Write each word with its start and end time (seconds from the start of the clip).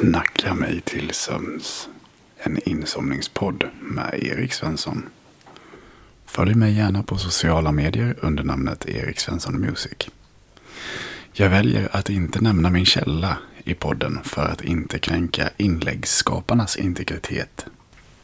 Snacka 0.00 0.54
mig 0.54 0.80
till 0.80 1.10
sömns. 1.10 1.88
En 2.38 2.68
insomningspodd 2.68 3.64
med 3.80 4.18
Erik 4.22 4.52
Svensson. 4.52 5.08
Följ 6.26 6.54
mig 6.54 6.74
gärna 6.74 7.02
på 7.02 7.18
sociala 7.18 7.72
medier 7.72 8.16
under 8.20 8.44
namnet 8.44 8.88
Erik 8.88 9.20
Svensson 9.20 9.60
Music. 9.60 10.08
Jag 11.32 11.50
väljer 11.50 11.88
att 11.92 12.10
inte 12.10 12.40
nämna 12.40 12.70
min 12.70 12.86
källa 12.86 13.38
i 13.64 13.74
podden 13.74 14.20
för 14.24 14.46
att 14.46 14.64
inte 14.64 14.98
kränka 14.98 15.50
inläggsskaparnas 15.56 16.76
integritet. 16.76 17.66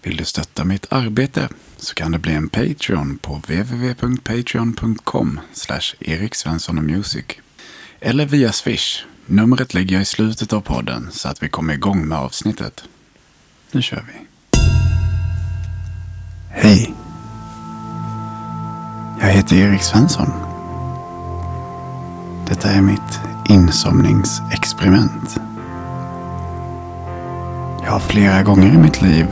Vill 0.03 0.17
du 0.17 0.25
stötta 0.25 0.65
mitt 0.65 0.93
arbete 0.93 1.49
så 1.77 1.95
kan 1.95 2.13
det 2.13 2.19
bli 2.19 2.33
en 2.33 2.49
Patreon 2.49 3.19
på 3.19 3.35
www.patreon.com 3.35 5.41
Erik 6.01 6.35
Svensson 6.35 6.87
Music. 6.87 7.27
Eller 8.01 8.27
via 8.27 8.53
Swish 8.53 9.05
Numret 9.29 9.75
lägger 9.75 9.97
jag 9.97 10.03
i 10.03 10.05
slutet 10.05 10.53
av 10.53 10.61
podden 10.61 11.09
så 11.11 11.29
att 11.29 11.43
vi 11.43 11.49
kommer 11.49 11.75
igång 11.75 12.09
med 12.09 12.19
avsnittet. 12.19 12.85
Nu 13.73 13.83
kör 13.83 14.05
vi. 14.07 14.27
Hej. 16.51 16.95
Jag 19.21 19.29
heter 19.29 19.57
Erik 19.57 19.83
Svensson. 19.83 20.31
Detta 22.49 22.71
är 22.71 22.81
mitt 22.81 23.21
insomningsexperiment. 23.49 25.41
Jag 27.85 27.91
har 27.91 28.01
flera 28.01 28.43
gånger 28.43 28.75
i 28.75 28.79
mitt 28.79 29.03
liv 29.03 29.27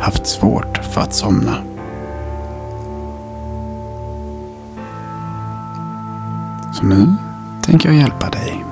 haft 0.00 0.26
svårt 0.26 0.78
för 0.92 1.00
att 1.00 1.14
somna. 1.14 1.62
Så 6.72 6.84
nu 6.84 7.14
tänker 7.62 7.88
jag 7.88 7.98
hjälpa 7.98 8.30
dig. 8.30 8.65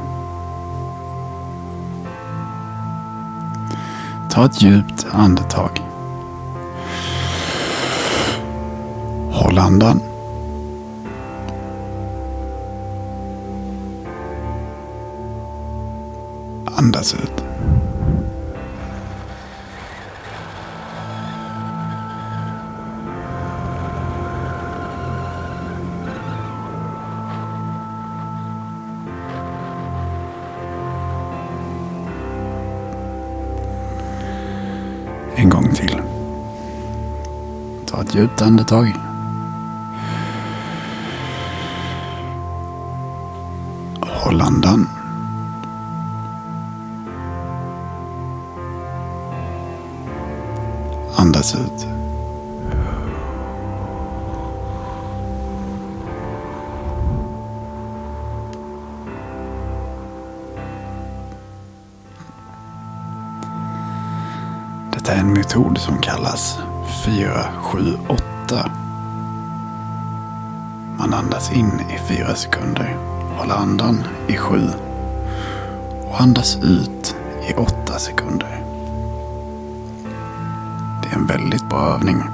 Ta 4.34 4.44
ett 4.44 4.62
djupt 4.62 5.06
andetag. 5.12 5.70
Håll 9.30 9.58
andan. 9.58 10.00
Andas 16.76 17.14
ut. 17.14 17.53
En 35.44 35.50
gång 35.50 35.74
till. 35.74 35.96
Ta 37.86 38.02
ett 38.02 38.14
djupt 38.14 38.42
andetag. 38.42 39.03
Metod 65.44 65.78
som 65.78 65.98
kallas 65.98 66.58
478. 67.04 68.70
Man 70.98 71.14
andas 71.14 71.52
in 71.52 71.80
i 71.90 71.98
4 72.08 72.34
sekunder, 72.34 72.96
håller 73.36 73.54
andan 73.54 74.04
i 74.28 74.36
7 74.36 74.60
och 76.08 76.20
andas 76.20 76.56
ut 76.56 77.16
i 77.50 77.54
8 77.54 77.98
sekunder. 77.98 78.64
Det 81.02 81.08
är 81.08 81.14
en 81.14 81.26
väldigt 81.26 81.68
bra 81.68 81.94
övning. 81.94 82.33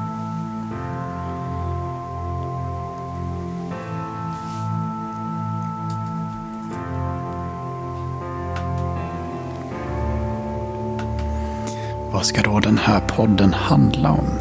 Vad 12.21 12.27
ska 12.27 12.43
då 12.43 12.61
den 12.61 12.79
här 12.79 13.01
podden 13.01 13.53
handla 13.53 14.11
om? 14.11 14.41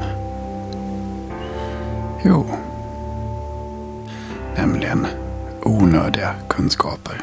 Jo, 2.23 2.45
nämligen 4.57 5.07
onödiga 5.63 6.35
kunskaper. 6.49 7.21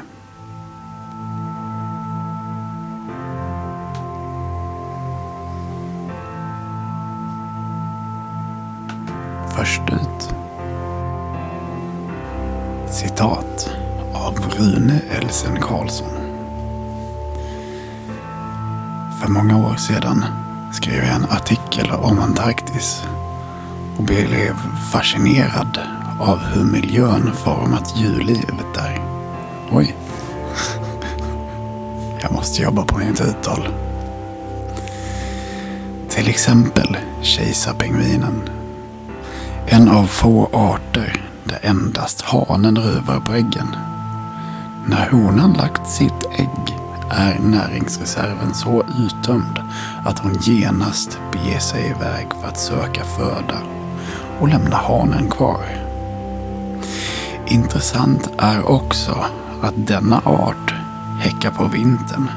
Först 9.57 9.83
ut. 9.93 10.35
Citat 12.91 13.71
av 14.15 14.39
Rune 14.39 15.01
Elsen 15.11 15.61
Karlsson. 15.61 16.17
För 19.21 19.29
många 19.29 19.67
år 19.69 19.77
sedan 19.77 20.25
skrev 20.73 21.05
jag 21.05 21.15
en 21.15 21.25
artikel 21.25 21.91
om 21.91 22.19
Antarktis 22.19 23.05
och 23.97 24.05
blev 24.05 24.57
fascinerad 24.93 25.79
av 26.21 26.39
hur 26.39 26.65
miljön 26.65 27.31
format 27.35 27.95
djurlivet 27.97 28.75
där. 28.75 29.01
Oj. 29.73 29.97
Jag 32.21 32.33
måste 32.33 32.63
jobba 32.63 32.85
på 32.85 32.99
mitt 32.99 33.21
uttal. 33.21 33.69
Till 36.09 36.29
exempel 36.29 36.97
kejsarpingvinen. 37.23 38.49
En 39.67 39.89
av 39.89 40.07
få 40.07 40.49
arter 40.53 41.31
där 41.45 41.59
endast 41.63 42.21
hanen 42.21 42.77
ruvar 42.77 43.21
på 43.21 43.33
äggen. 43.33 43.77
När 44.87 45.11
honan 45.11 45.53
lagt 45.53 45.91
sitt 45.91 46.25
ägg 46.39 46.76
är 47.11 47.39
näringsreserven 47.39 48.55
så 48.55 48.85
uttömd 48.99 49.61
att 50.05 50.19
hon 50.19 50.39
genast 50.41 51.19
beger 51.33 51.59
sig 51.59 51.87
iväg 51.87 52.27
för 52.41 52.49
att 52.49 52.59
söka 52.59 53.05
föda 53.05 53.59
och 54.41 54.49
lämna 54.49 54.77
hanen 54.77 55.31
kvar. 55.31 55.67
Intressant 57.47 58.31
är 58.39 58.71
också 58.71 59.25
att 59.63 59.75
denna 59.77 60.21
art 60.25 60.75
häckar 61.21 61.51
på 61.51 61.65
vintern, 61.65 62.31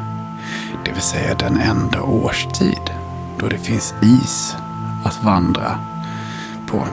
det 0.85 0.91
vill 0.91 1.01
säga 1.01 1.35
den 1.35 1.57
enda 1.57 2.01
årstid 2.01 2.91
då 3.39 3.47
det 3.47 3.57
finns 3.57 3.93
is 4.01 4.55
att 5.03 5.23
vandra 5.23 5.79
på 6.67 6.87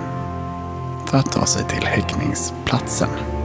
för 1.07 1.19
att 1.19 1.33
ta 1.33 1.47
sig 1.47 1.65
till 1.65 1.87
häckningsplatsen. 1.87 3.36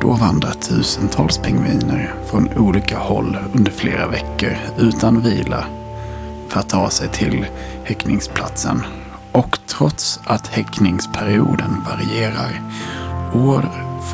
Då 0.00 0.12
vandrar 0.12 0.52
tusentals 0.52 1.38
pingviner 1.38 2.14
från 2.26 2.48
olika 2.58 2.98
håll 2.98 3.38
under 3.54 3.72
flera 3.72 4.08
veckor 4.08 4.56
utan 4.78 5.20
vila 5.20 5.64
för 6.48 6.60
att 6.60 6.68
ta 6.68 6.90
sig 6.90 7.08
till 7.08 7.46
häckningsplatsen. 7.84 8.82
Och 9.32 9.58
trots 9.66 10.20
att 10.24 10.46
häckningsperioden 10.46 11.84
varierar 11.90 12.62
år 13.34 13.64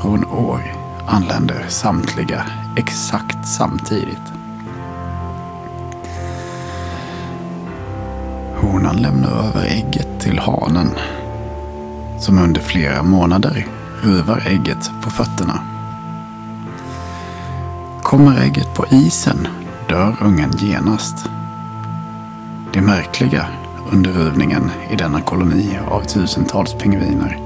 från 0.00 0.25
år 0.25 0.75
anländer 1.06 1.65
samtliga 1.69 2.47
exakt 2.77 3.48
samtidigt. 3.48 4.33
Honan 8.57 8.97
lämnar 8.97 9.48
över 9.48 9.65
ägget 9.65 10.21
till 10.21 10.39
hanen 10.39 10.91
som 12.19 12.39
under 12.39 12.60
flera 12.60 13.03
månader 13.03 13.66
ruvar 14.03 14.42
ägget 14.47 14.91
på 15.03 15.10
fötterna. 15.10 15.73
Kommer 18.15 18.41
ägget 18.41 18.75
på 18.75 18.87
isen 18.91 19.49
dör 19.89 20.16
ungen 20.21 20.53
genast. 20.59 21.25
Det 22.72 22.81
märkliga 22.81 23.47
under 23.93 24.13
ruvningen 24.13 24.71
i 24.91 24.97
denna 24.97 25.21
koloni 25.21 25.78
av 25.91 26.01
tusentals 26.01 26.75
pingviner 26.75 27.39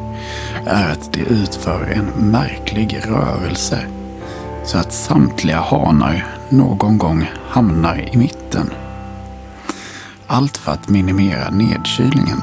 är 0.67 0.93
att 0.93 1.13
de 1.13 1.21
utför 1.21 1.85
en 1.85 2.31
märklig 2.31 3.01
rörelse 3.07 3.87
så 4.65 4.79
att 4.79 4.93
samtliga 4.93 5.61
hanar 5.61 6.27
någon 6.49 6.99
gång 6.99 7.31
hamnar 7.49 8.15
i 8.15 8.17
mitten. 8.17 8.71
Allt 10.27 10.57
för 10.57 10.73
att 10.73 10.89
minimera 10.89 11.51
nedkylningen. 11.51 12.43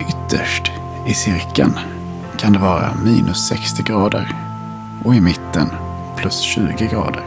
Ytterst 0.00 0.70
i 1.06 1.14
cirkeln 1.14 1.78
kan 2.36 2.52
det 2.52 2.58
vara 2.58 2.94
minus 3.04 3.46
60 3.48 3.82
grader 3.82 4.36
och 5.04 5.14
i 5.14 5.20
mitten 5.20 5.68
plus 6.22 6.40
20 6.40 6.88
grader. 6.90 7.22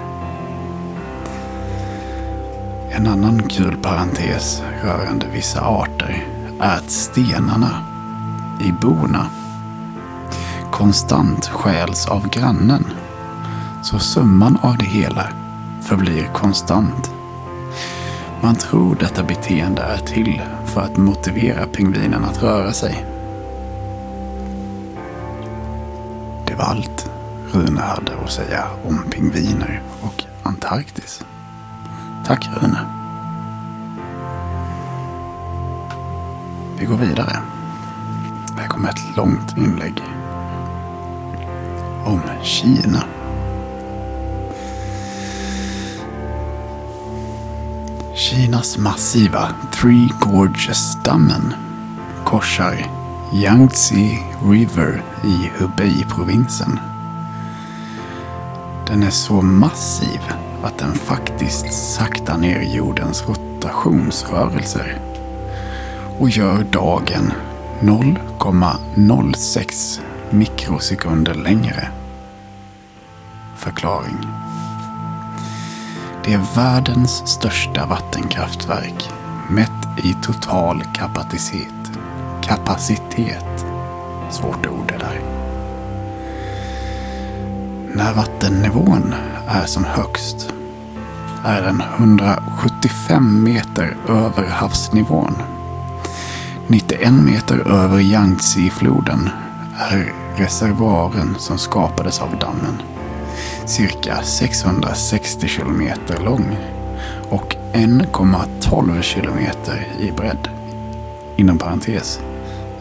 En 2.92 3.08
annan 3.08 3.44
kul 3.44 3.78
parentes 3.78 4.64
rörande 4.84 5.26
vissa 5.34 5.62
arter 5.62 6.28
är 6.60 6.78
att 6.78 6.90
stenarna 6.90 7.86
i 8.62 8.72
borna 8.72 9.28
konstant 10.72 11.46
stjäls 11.46 12.08
av 12.08 12.30
grannen. 12.30 12.86
Så 13.84 14.00
summan 14.00 14.58
av 14.62 14.78
det 14.78 14.86
hela 14.86 15.28
förblir 15.82 16.30
konstant. 16.34 17.12
Man 18.42 18.56
tror 18.56 18.96
detta 19.00 19.24
beteende 19.24 19.82
är 19.82 19.98
till 19.98 20.42
för 20.66 20.82
att 20.82 20.98
motivera 20.98 21.66
pingvinen 21.66 22.26
att 22.26 22.44
röra 22.44 22.72
sig. 22.72 23.06
Det 26.48 26.56
var 26.56 26.66
allt 26.66 27.15
Rune 27.52 27.82
hade 27.82 28.12
att 28.24 28.32
säga 28.32 28.68
om 28.84 29.04
pingviner 29.12 29.82
och 30.02 30.24
Antarktis. 30.44 31.26
Tack 32.26 32.50
Rune. 32.62 32.80
Vi 36.80 36.86
går 36.86 36.98
vidare. 36.98 37.38
Här 38.58 38.68
kommer 38.68 38.90
ett 38.90 39.18
långt 39.18 39.58
inlägg 39.58 40.04
om 42.06 42.22
Kina. 42.44 43.04
Kinas 48.16 48.78
massiva 48.78 49.50
Three 49.74 50.10
Gorges-dammen 50.20 51.54
korsar 52.24 52.86
Yangtze 53.34 54.18
River 54.44 55.04
i 55.24 55.50
Hubei-provinsen. 55.58 56.80
Den 58.88 59.04
är 59.04 59.10
så 59.10 59.42
massiv 59.42 60.20
att 60.64 60.78
den 60.78 60.94
faktiskt 60.94 61.74
saktar 61.74 62.38
ner 62.38 62.62
jordens 62.62 63.24
rotationsrörelser 63.28 65.00
och 66.20 66.30
gör 66.30 66.64
dagen 66.64 67.34
0,06 67.80 70.02
mikrosekunder 70.30 71.34
längre. 71.34 71.90
Förklaring. 73.58 74.18
Det 76.26 76.34
är 76.34 76.56
världens 76.56 77.28
största 77.28 77.86
vattenkraftverk 77.86 79.10
mätt 79.50 80.06
i 80.06 80.16
total 80.24 80.84
kapacitet. 80.96 81.92
Kapacitet. 82.44 83.66
Svårt 84.30 84.68
ord 84.68 84.88
det 84.88 84.98
där. 84.98 85.35
När 87.96 88.14
vattennivån 88.14 89.16
är 89.48 89.66
som 89.66 89.84
högst 89.84 90.54
är 91.46 91.62
den 91.62 91.82
175 91.98 93.44
meter 93.44 93.98
över 94.10 94.48
havsnivån. 94.48 95.36
91 96.68 97.12
meter 97.12 97.58
över 97.68 98.00
Yangtze-floden 98.00 99.30
är 99.78 100.14
reservoaren 100.36 101.36
som 101.38 101.58
skapades 101.58 102.20
av 102.20 102.40
dammen. 102.40 102.82
Cirka 103.66 104.24
660 104.24 105.48
kilometer 105.48 106.24
lång 106.24 106.58
och 107.30 107.56
1,12 107.74 109.02
kilometer 109.02 109.88
i 110.00 110.12
bredd. 110.12 110.50
Inom 111.36 111.58
parentes, 111.58 112.20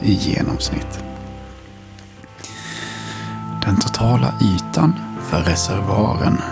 i 0.00 0.12
genomsnitt. 0.12 1.04
Den 3.64 3.76
totala 3.76 4.34
ytan 4.42 4.94
för 5.24 5.42
reservoaren 5.42 6.42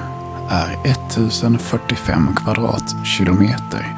är 0.48 0.76
1045 0.84 2.36
kvadratkilometer 2.36 3.96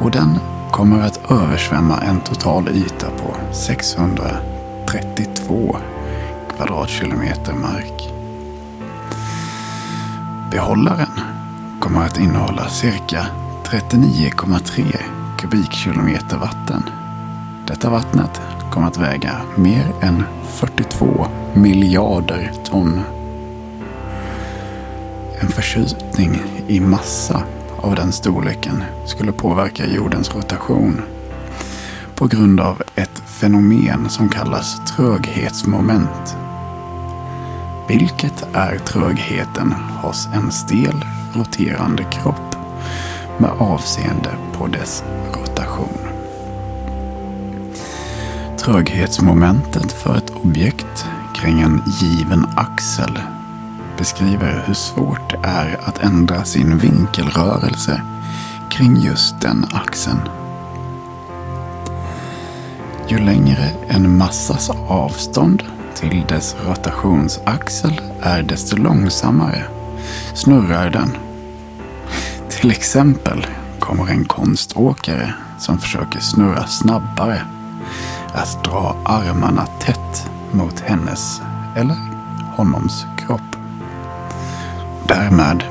och 0.00 0.10
den 0.10 0.38
kommer 0.70 1.00
att 1.00 1.30
översvämma 1.30 2.00
en 2.00 2.20
total 2.20 2.68
yta 2.68 3.10
på 3.10 3.36
632 3.52 5.76
kvadratkilometer 6.56 7.52
mark. 7.52 8.12
Behållaren 10.50 11.20
kommer 11.80 12.04
att 12.04 12.18
innehålla 12.18 12.68
cirka 12.68 13.26
39,3 13.64 14.96
kubikkilometer 15.38 16.36
vatten. 16.36 16.82
Detta 17.66 17.90
vattnet 17.90 18.40
kommer 18.70 18.86
att 18.86 18.98
väga 18.98 19.40
mer 19.56 19.86
än 20.00 20.24
42 20.48 21.26
miljarder 21.54 22.52
ton. 22.64 23.00
En 25.40 25.48
förskjutning 25.48 26.42
i 26.68 26.80
massa 26.80 27.42
av 27.76 27.94
den 27.94 28.12
storleken 28.12 28.84
skulle 29.06 29.32
påverka 29.32 29.86
jordens 29.86 30.34
rotation 30.34 31.02
på 32.14 32.26
grund 32.26 32.60
av 32.60 32.82
ett 32.94 33.22
fenomen 33.26 34.08
som 34.08 34.28
kallas 34.28 34.80
tröghetsmoment. 34.96 36.36
Vilket 37.88 38.46
är 38.52 38.78
trögheten 38.78 39.72
hos 40.02 40.28
en 40.34 40.52
stel 40.52 41.04
roterande 41.34 42.04
kropp 42.04 42.56
med 43.38 43.50
avseende 43.50 44.30
på 44.52 44.66
dess 44.66 45.04
rotation. 45.34 45.98
Tröghetsmomentet 48.58 49.92
för 49.92 50.16
ett 50.16 50.30
objekt 50.30 51.06
kring 51.34 51.60
en 51.60 51.82
given 52.00 52.46
axel 52.56 53.18
beskriver 53.98 54.64
hur 54.66 54.74
svårt 54.74 55.30
det 55.30 55.48
är 55.48 55.80
att 55.84 55.98
ändra 55.98 56.44
sin 56.44 56.78
vinkelrörelse 56.78 58.02
kring 58.70 58.96
just 58.96 59.40
den 59.40 59.66
axeln. 59.72 60.20
Ju 63.08 63.18
längre 63.18 63.70
en 63.88 64.18
massas 64.18 64.70
avstånd 64.88 65.62
till 65.94 66.24
dess 66.28 66.56
rotationsaxel 66.66 68.00
är 68.22 68.42
desto 68.42 68.76
långsammare 68.76 69.64
snurrar 70.34 70.90
den. 70.90 71.16
Till 72.48 72.70
exempel 72.70 73.46
kommer 73.78 74.10
en 74.10 74.24
konståkare 74.24 75.34
som 75.58 75.78
försöker 75.78 76.20
snurra 76.20 76.66
snabbare 76.66 77.42
att 78.34 78.64
dra 78.64 78.96
armarna 79.04 79.66
tätt 79.66 80.30
mot 80.52 80.80
hennes 80.80 81.40
eller 81.76 81.96
honoms 82.56 83.06
kropp. 83.18 83.57
Därmed 85.08 85.62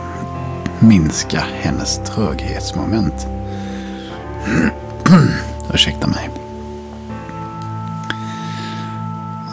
minska 0.79 1.43
hennes 1.61 1.97
tröghetsmoment. 1.97 3.27
Ursäkta 5.73 6.07
mig. 6.07 6.29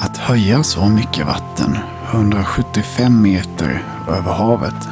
Att 0.01 0.17
höja 0.17 0.63
så 0.63 0.89
mycket 0.89 1.27
vatten, 1.27 1.79
175 2.11 3.23
meter 3.23 3.83
över 4.09 4.33
havet, 4.33 4.89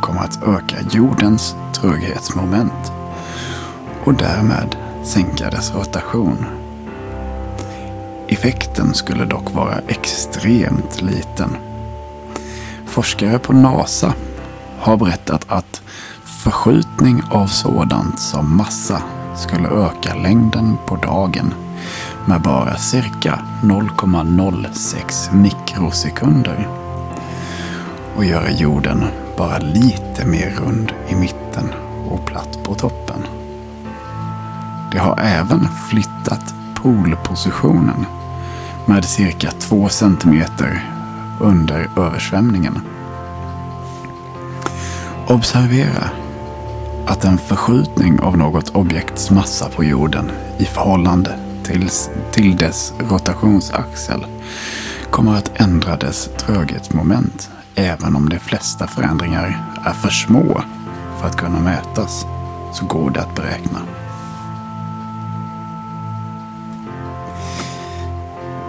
kommer 0.00 0.20
att 0.20 0.42
öka 0.42 0.76
jordens 0.90 1.56
tröghetsmoment 1.74 2.92
och 4.04 4.14
därmed 4.14 4.76
sänka 5.02 5.50
dess 5.50 5.74
rotation. 5.74 6.46
Effekten 8.28 8.94
skulle 8.94 9.24
dock 9.24 9.54
vara 9.54 9.78
extremt 9.88 11.02
liten. 11.02 11.56
Forskare 12.94 13.38
på 13.38 13.52
NASA 13.52 14.14
har 14.78 14.96
berättat 14.96 15.44
att 15.48 15.82
förskjutning 16.24 17.22
av 17.30 17.46
sådant 17.46 18.20
som 18.20 18.56
massa 18.56 19.02
skulle 19.36 19.68
öka 19.68 20.14
längden 20.14 20.76
på 20.86 20.96
dagen 20.96 21.54
med 22.26 22.40
bara 22.40 22.76
cirka 22.76 23.38
0,06 23.62 25.34
mikrosekunder 25.34 26.68
och 28.16 28.24
göra 28.24 28.50
jorden 28.50 29.04
bara 29.36 29.58
lite 29.58 30.26
mer 30.26 30.50
rund 30.50 30.92
i 31.08 31.14
mitten 31.14 31.72
och 32.08 32.26
platt 32.26 32.58
på 32.64 32.74
toppen. 32.74 33.26
Det 34.92 34.98
har 34.98 35.18
även 35.20 35.68
flyttat 35.88 36.54
polpositionen 36.74 38.06
med 38.86 39.04
cirka 39.04 39.50
2 39.50 39.88
centimeter 39.88 40.93
under 41.40 41.88
översvämningen. 41.96 42.78
Observera 45.26 46.10
att 47.06 47.24
en 47.24 47.38
förskjutning 47.38 48.20
av 48.20 48.38
något 48.38 48.70
objekts 48.70 49.30
massa 49.30 49.68
på 49.68 49.84
jorden 49.84 50.30
i 50.58 50.64
förhållande 50.64 51.38
till, 51.62 51.88
till 52.32 52.56
dess 52.56 52.92
rotationsaxel 53.10 54.26
kommer 55.10 55.36
att 55.36 55.60
ändra 55.60 55.96
dess 55.96 56.30
tröghetsmoment 56.36 57.50
även 57.74 58.16
om 58.16 58.28
de 58.28 58.38
flesta 58.38 58.86
förändringar 58.86 59.64
är 59.84 59.92
för 59.92 60.10
små 60.10 60.62
för 61.20 61.26
att 61.26 61.36
kunna 61.36 61.60
mätas 61.60 62.26
så 62.72 62.86
går 62.86 63.10
det 63.10 63.20
att 63.20 63.34
beräkna. 63.34 63.78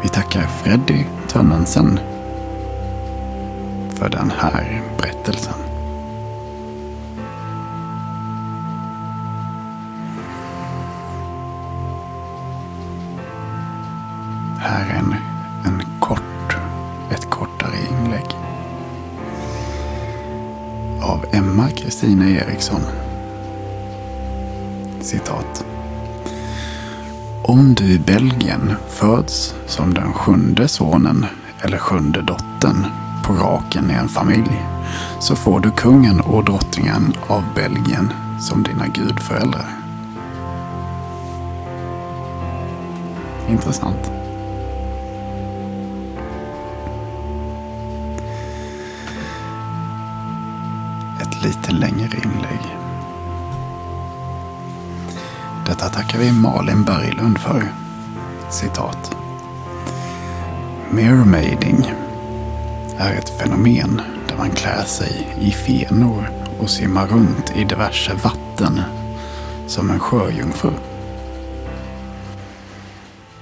Vi 0.04 0.10
tackar 0.10 0.42
Freddy 0.42 1.06
Tönnensen 1.28 2.00
för 3.96 4.10
den 4.10 4.32
här 4.32 4.82
berättelsen. 4.98 5.54
Här 14.60 14.90
är 14.90 15.00
en, 15.00 15.16
en 15.66 16.00
kort, 16.00 16.58
ett 17.12 17.30
kortare 17.30 17.76
inlägg. 17.92 18.26
Av 21.02 21.26
Emma 21.32 21.70
Kristina 21.70 22.30
Eriksson. 22.30 22.82
Citat. 25.02 25.66
Om 27.44 27.74
du 27.74 27.84
i 27.84 28.00
Belgien 28.00 28.74
föds 28.90 29.56
som 29.68 29.94
den 29.94 30.14
sjunde 30.14 30.68
sonen 30.68 31.26
eller 31.62 31.78
sjunde 31.78 32.22
dottern 32.22 32.86
på 33.26 33.34
raken 33.34 33.92
i 33.92 33.94
en 33.94 34.08
familj 34.08 34.62
så 35.20 35.36
får 35.36 35.60
du 35.60 35.72
kungen 35.72 36.20
och 36.22 36.46
drottningen 36.46 37.14
av 37.28 37.44
Belgien 37.56 38.14
som 38.40 38.64
dina 38.64 38.88
gudföräldrar. 38.88 39.70
Intressant. 43.50 44.12
Ett 51.22 51.44
lite 51.44 51.72
längre 51.72 52.18
inlägg. 52.24 52.78
Detta 55.66 55.90
tackar 55.90 56.20
vi 56.20 56.32
Malin 56.32 56.84
Berglund 56.84 57.38
för. 57.38 57.72
Citat. 58.50 59.16
Mermaiding 60.92 62.05
är 62.98 63.14
ett 63.14 63.30
fenomen 63.30 64.02
där 64.28 64.38
man 64.38 64.52
klär 64.52 64.84
sig 64.84 65.38
i 65.42 65.52
fenor 65.52 66.30
och 66.60 66.70
simmar 66.70 67.08
runt 67.08 67.52
i 67.56 67.64
diverse 67.64 68.14
vatten 68.24 68.82
som 69.68 69.90
en 69.90 70.00
sjöjungfru. 70.00 70.72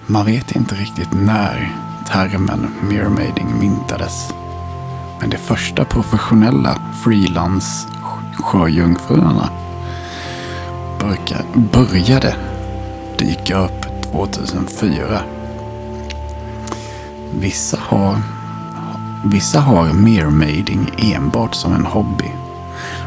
Man 0.07 0.25
vet 0.25 0.55
inte 0.55 0.75
riktigt 0.75 1.13
när 1.13 1.71
termen 2.07 2.67
mermaiding 2.81 3.59
myntades. 3.59 4.33
Men 5.19 5.29
de 5.29 5.37
första 5.37 5.85
professionella 5.85 6.81
frilans 7.03 7.87
sjöjungfrurna 8.33 9.49
började 11.71 12.35
dyka 13.17 13.57
upp 13.57 13.85
2004. 14.11 15.21
Vissa 17.39 17.77
har, 17.81 18.17
vissa 19.23 19.59
har 19.59 19.93
mermaiding 19.93 20.91
enbart 20.97 21.55
som 21.55 21.73
en 21.73 21.85
hobby 21.85 22.31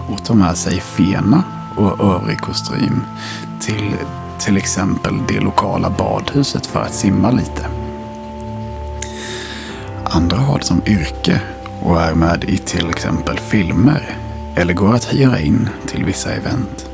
och 0.08 0.24
tar 0.24 0.34
med 0.34 0.56
sig 0.56 0.80
fena 0.80 1.42
och 1.76 2.14
övrig 2.14 2.40
kostym 2.40 3.02
till 3.60 3.94
till 4.38 4.56
exempel 4.56 5.14
det 5.28 5.40
lokala 5.40 5.90
badhuset 5.90 6.66
för 6.66 6.82
att 6.82 6.94
simma 6.94 7.30
lite. 7.30 7.66
Andra 10.04 10.36
har 10.36 10.58
det 10.58 10.64
som 10.64 10.82
yrke 10.86 11.40
och 11.82 12.00
är 12.00 12.14
med 12.14 12.44
i 12.44 12.58
till 12.58 12.90
exempel 12.90 13.38
filmer 13.38 14.18
eller 14.56 14.74
går 14.74 14.94
att 14.94 15.14
hyra 15.14 15.40
in 15.40 15.68
till 15.86 16.04
vissa 16.04 16.32
event. 16.32 16.90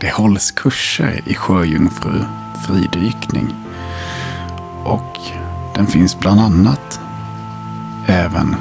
Det 0.00 0.12
hålls 0.12 0.50
kurser 0.50 1.20
i 1.26 1.34
sjöjungfru 1.34 2.24
fridykning 2.66 3.54
och 4.84 5.18
den 5.74 5.86
finns 5.86 6.18
bland 6.18 6.40
annat 6.40 6.83
även 8.14 8.56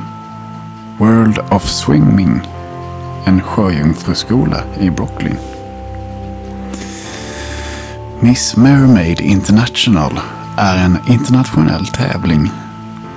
World 0.97 1.39
of 1.49 1.69
Swimming, 1.69 2.41
en 3.25 3.41
sjöjungfruskola 3.41 4.63
i 4.79 4.89
Brooklyn. 4.89 5.37
Miss 8.19 8.57
Mermaid 8.57 9.21
International 9.21 10.19
är 10.57 10.85
en 10.85 10.97
internationell 11.07 11.87
tävling 11.87 12.51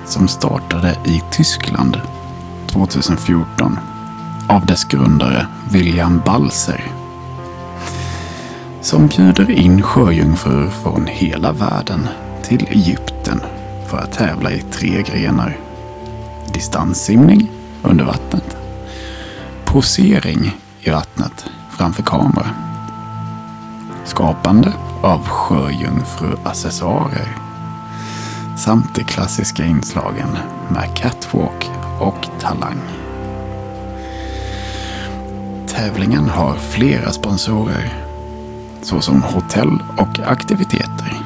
som 0.05 0.27
startade 0.27 0.95
i 1.05 1.23
Tyskland 1.31 2.01
2014 2.67 3.79
av 4.49 4.65
dess 4.65 4.85
grundare 4.85 5.47
William 5.71 6.21
Balser. 6.25 6.83
Som 8.81 9.07
bjuder 9.07 9.51
in 9.51 9.81
sjöjungfrur 9.81 10.69
från 10.69 11.07
hela 11.07 11.51
världen 11.51 12.07
till 12.43 12.67
Egypten 12.69 13.41
för 13.87 13.97
att 13.97 14.11
tävla 14.11 14.51
i 14.51 14.61
tre 14.61 15.03
grenar. 15.03 15.66
Distanssimning 16.57 17.51
under 17.83 18.05
vattnet. 18.05 18.57
Posering 19.65 20.57
i 20.81 20.89
vattnet 20.89 21.45
framför 21.71 22.03
kamera. 22.03 22.47
Skapande 24.05 24.73
av 25.01 25.27
sjöjungfruaccessoarer 25.27 27.37
samt 28.57 28.95
de 28.95 29.03
klassiska 29.03 29.65
inslagen 29.65 30.37
med 30.69 30.95
catwalk 30.95 31.69
och 31.99 32.27
talang. 32.39 32.81
Tävlingen 35.67 36.29
har 36.29 36.55
flera 36.55 37.11
sponsorer 37.11 37.93
såsom 38.81 39.21
hotell 39.21 39.83
och 39.97 40.19
aktiviteter. 40.19 41.21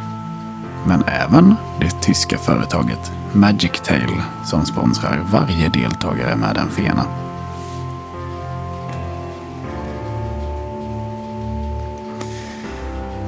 Men 0.85 1.03
även 1.03 1.55
det 1.79 2.01
tyska 2.01 2.37
företaget 2.37 3.20
Magic 3.33 3.81
Tail 3.83 4.21
som 4.45 4.65
sponsrar 4.65 5.19
varje 5.31 5.69
deltagare 5.69 6.35
med 6.35 6.57
en 6.57 6.69
fena. 6.69 7.05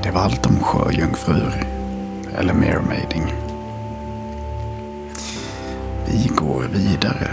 Det 0.04 0.12
var 0.12 0.22
allt 0.22 0.46
om 0.46 0.60
sjöjungfrur 0.60 1.68
eller 2.38 2.54
mermaiding. 2.54 3.34
Vi 6.06 6.32
går 6.36 6.64
vidare. 6.64 7.28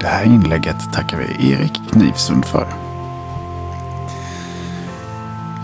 Det 0.00 0.06
här 0.06 0.24
inlägget 0.24 0.92
tackar 0.92 1.18
vi 1.18 1.52
Erik 1.52 1.80
Knivsund 1.92 2.44
för. 2.44 2.66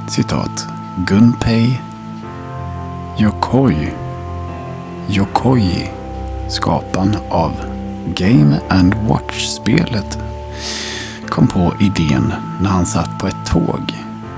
Citat. 0.08 0.68
Gunpei 0.96 1.80
Yokoi 3.18 4.01
Yokoi, 5.08 5.90
skaparen 6.48 7.16
av 7.28 7.52
Game 8.06 8.60
and 8.68 8.94
Watch-spelet, 8.94 10.18
kom 11.28 11.46
på 11.46 11.74
idén 11.80 12.32
när 12.60 12.70
han 12.70 12.86
satt 12.86 13.18
på 13.18 13.26
ett 13.26 13.46
tåg 13.46 13.94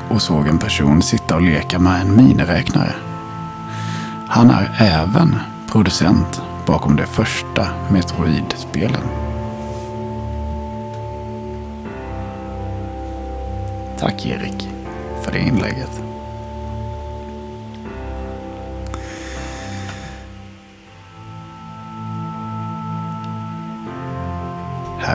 och 0.09 0.23
såg 0.23 0.47
en 0.47 0.59
person 0.59 1.03
sitta 1.03 1.35
och 1.35 1.43
leka 1.43 1.79
med 1.79 2.01
en 2.01 2.17
miniräknare. 2.17 2.95
Han 4.29 4.51
är 4.51 4.77
även 4.79 5.37
producent 5.73 6.43
bakom 6.67 6.97
de 6.97 7.07
första 7.07 7.67
Metroid-spelen. 7.91 9.03
Tack 13.99 14.27
Erik 14.27 14.69
för 15.23 15.33
det 15.33 15.39
inlägget. 15.39 16.04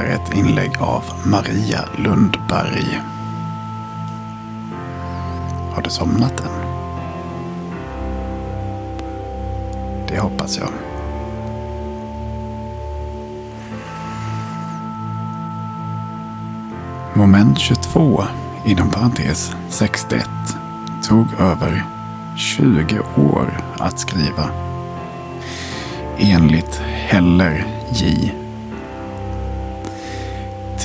Är 0.04 0.16
ett 0.16 0.34
inlägg 0.34 0.72
av 0.80 1.04
Maria 1.26 1.86
Lundberg. 1.98 3.02
Har 5.72 5.82
du 5.82 5.90
somnat 5.90 6.40
än? 6.40 6.60
Det 10.08 10.20
hoppas 10.20 10.58
jag. 10.58 10.70
Moment 17.14 17.60
22, 17.60 18.24
inom 18.66 18.90
parentes 18.90 19.56
61, 19.70 20.30
tog 21.10 21.28
över 21.40 21.84
20 22.38 23.00
år 23.16 23.58
att 23.78 24.00
skriva. 24.00 24.50
Enligt 26.18 26.76
Heller 26.76 27.66
J. 27.90 28.39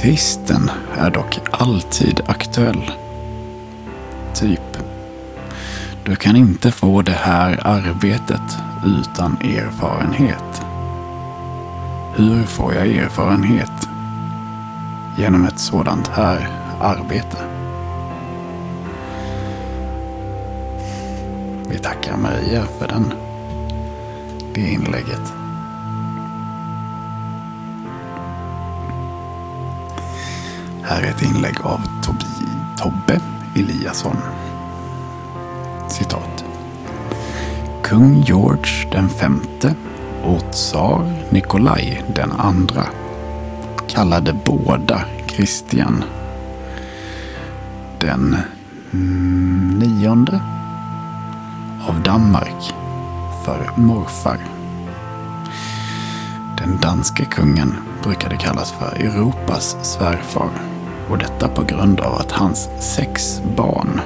Tvisten 0.04 0.70
är 0.96 1.10
dock 1.10 1.38
alltid 1.50 2.20
aktuell. 2.26 2.90
Typ. 4.34 4.78
Du 6.04 6.16
kan 6.16 6.36
inte 6.36 6.72
få 6.72 7.02
det 7.02 7.12
här 7.12 7.60
arbetet 7.66 8.58
utan 8.86 9.36
erfarenhet. 9.36 10.62
Hur 12.16 12.42
får 12.42 12.74
jag 12.74 12.86
erfarenhet? 12.86 13.88
Genom 15.18 15.44
ett 15.44 15.58
sådant 15.58 16.08
här 16.08 16.48
arbete. 16.80 17.38
Vi 21.68 21.78
tackar 21.78 22.16
Maria 22.16 22.62
för 22.78 22.88
den, 22.88 23.12
det 24.54 24.60
inlägget. 24.60 25.43
Här 30.86 31.02
är 31.02 31.06
ett 31.06 31.22
inlägg 31.22 31.60
av 31.62 31.80
Tobi, 32.02 32.48
Tobbe 32.76 33.20
Eliasson. 33.56 34.16
Citat. 35.88 36.44
Kung 37.82 38.22
George 38.22 38.90
den 38.92 39.08
femte 39.08 39.74
och 40.22 40.52
tsar 40.52 41.12
Nikolaj 41.30 42.02
den 42.14 42.32
andra 42.32 42.86
kallade 43.88 44.32
båda 44.44 45.04
Kristian 45.26 46.04
den 48.00 48.36
nionde 49.78 50.40
av 51.88 52.02
Danmark 52.02 52.74
för 53.44 53.70
morfar. 53.76 54.38
Den 56.58 56.78
danske 56.80 57.24
kungen 57.24 57.74
brukade 58.02 58.36
kallas 58.36 58.72
för 58.72 58.96
Europas 58.96 59.76
svärfar 59.82 60.73
och 61.08 61.18
detta 61.18 61.48
på 61.48 61.62
grund 61.62 62.00
av 62.00 62.14
att 62.14 62.32
hans 62.32 62.68
sex 62.78 63.42
barn 63.56 64.00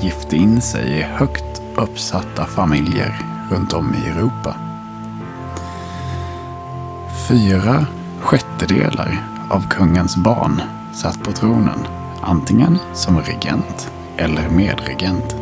gifte 0.00 0.36
in 0.36 0.60
sig 0.60 0.98
i 0.98 1.02
högt 1.02 1.62
uppsatta 1.76 2.44
familjer 2.44 3.18
runt 3.50 3.72
om 3.72 3.94
i 3.94 4.08
Europa. 4.08 4.54
Fyra 7.28 7.86
sjättedelar 8.20 9.24
av 9.50 9.68
kungens 9.68 10.16
barn 10.16 10.62
satt 10.94 11.22
på 11.22 11.32
tronen, 11.32 11.78
antingen 12.20 12.78
som 12.94 13.20
regent 13.20 13.90
eller 14.16 14.48
medregent. 14.48 15.36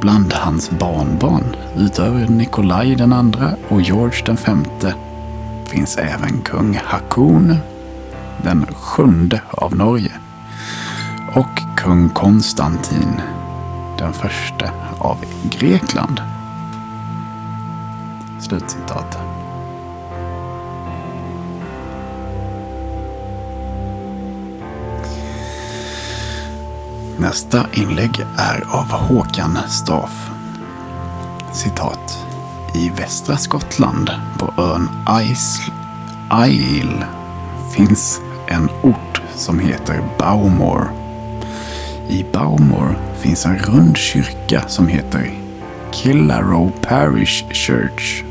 Bland 0.00 0.32
hans 0.32 0.70
barnbarn, 0.70 1.56
utöver 1.76 2.28
Nikolaj 2.28 2.94
den 2.94 3.12
andra 3.12 3.50
och 3.68 3.80
George 3.80 4.24
den 4.26 4.36
femte, 4.36 4.94
finns 5.64 5.96
även 5.96 6.40
kung 6.42 6.80
Hakon 6.84 7.56
den 8.44 8.66
sjunde 8.74 9.42
av 9.50 9.76
Norge 9.76 10.12
och 11.34 11.62
kung 11.76 12.08
Konstantin 12.08 13.20
den 13.98 14.12
första 14.12 14.70
av 14.98 15.16
Grekland. 15.50 16.20
Slutcitat. 18.40 19.18
Nästa 27.18 27.66
inlägg 27.72 28.20
är 28.38 28.64
av 28.70 28.90
Håkan 28.90 29.58
Staff. 29.68 30.30
Citat. 31.52 32.26
I 32.74 32.90
västra 32.90 33.36
Skottland 33.36 34.10
på 34.38 34.62
ön 34.62 34.88
Isle, 35.22 35.74
Isle 36.46 37.06
finns 37.72 38.20
en 38.50 38.68
ort 38.82 39.22
som 39.34 39.58
heter 39.58 40.02
Baumor. 40.18 40.92
I 42.08 42.24
Baumor 42.32 42.98
finns 43.20 43.46
en 43.46 43.58
rund 43.58 43.96
kyrka 43.96 44.68
som 44.68 44.88
heter 44.88 45.30
Killarow 45.92 46.72
Parish 46.82 47.44
Church. 47.52 48.24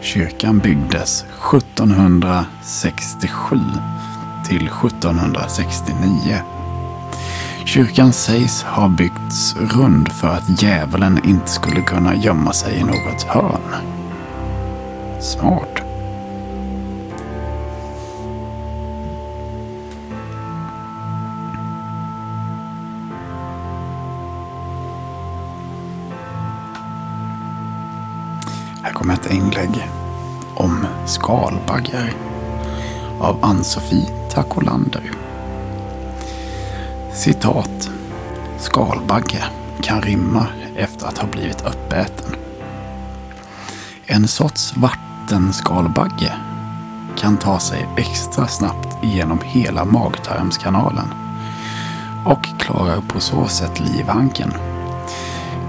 Kyrkan 0.00 0.58
byggdes 0.58 1.24
1767 1.54 3.56
till 4.48 4.66
1769. 4.66 6.36
Kyrkan 7.64 8.12
sägs 8.12 8.62
ha 8.62 8.88
byggts 8.88 9.56
rund 9.56 10.08
för 10.08 10.28
att 10.28 10.62
djävulen 10.62 11.20
inte 11.24 11.48
skulle 11.48 11.80
kunna 11.80 12.14
gömma 12.14 12.52
sig 12.52 12.74
i 12.74 12.84
något 12.84 13.22
hörn. 13.22 13.74
Smart. 15.20 15.87
Skalbaggar 31.28 32.12
av 33.20 33.44
Ann-Sofie 33.44 34.08
Takolander. 34.30 35.02
Citat. 37.12 37.90
Skalbagge 38.58 39.44
kan 39.82 40.02
rimma 40.02 40.46
efter 40.76 41.06
att 41.06 41.18
ha 41.18 41.28
blivit 41.28 41.60
uppäten. 41.66 42.36
En 44.06 44.28
sorts 44.28 44.76
vattenskalbagge 44.76 46.32
kan 47.18 47.36
ta 47.36 47.60
sig 47.60 47.88
extra 47.96 48.46
snabbt 48.46 48.98
genom 49.02 49.40
hela 49.44 49.84
magtarmskanalen 49.84 51.08
och 52.24 52.44
klarar 52.58 53.00
på 53.00 53.20
så 53.20 53.46
sätt 53.46 53.80
livhanken. 53.80 54.52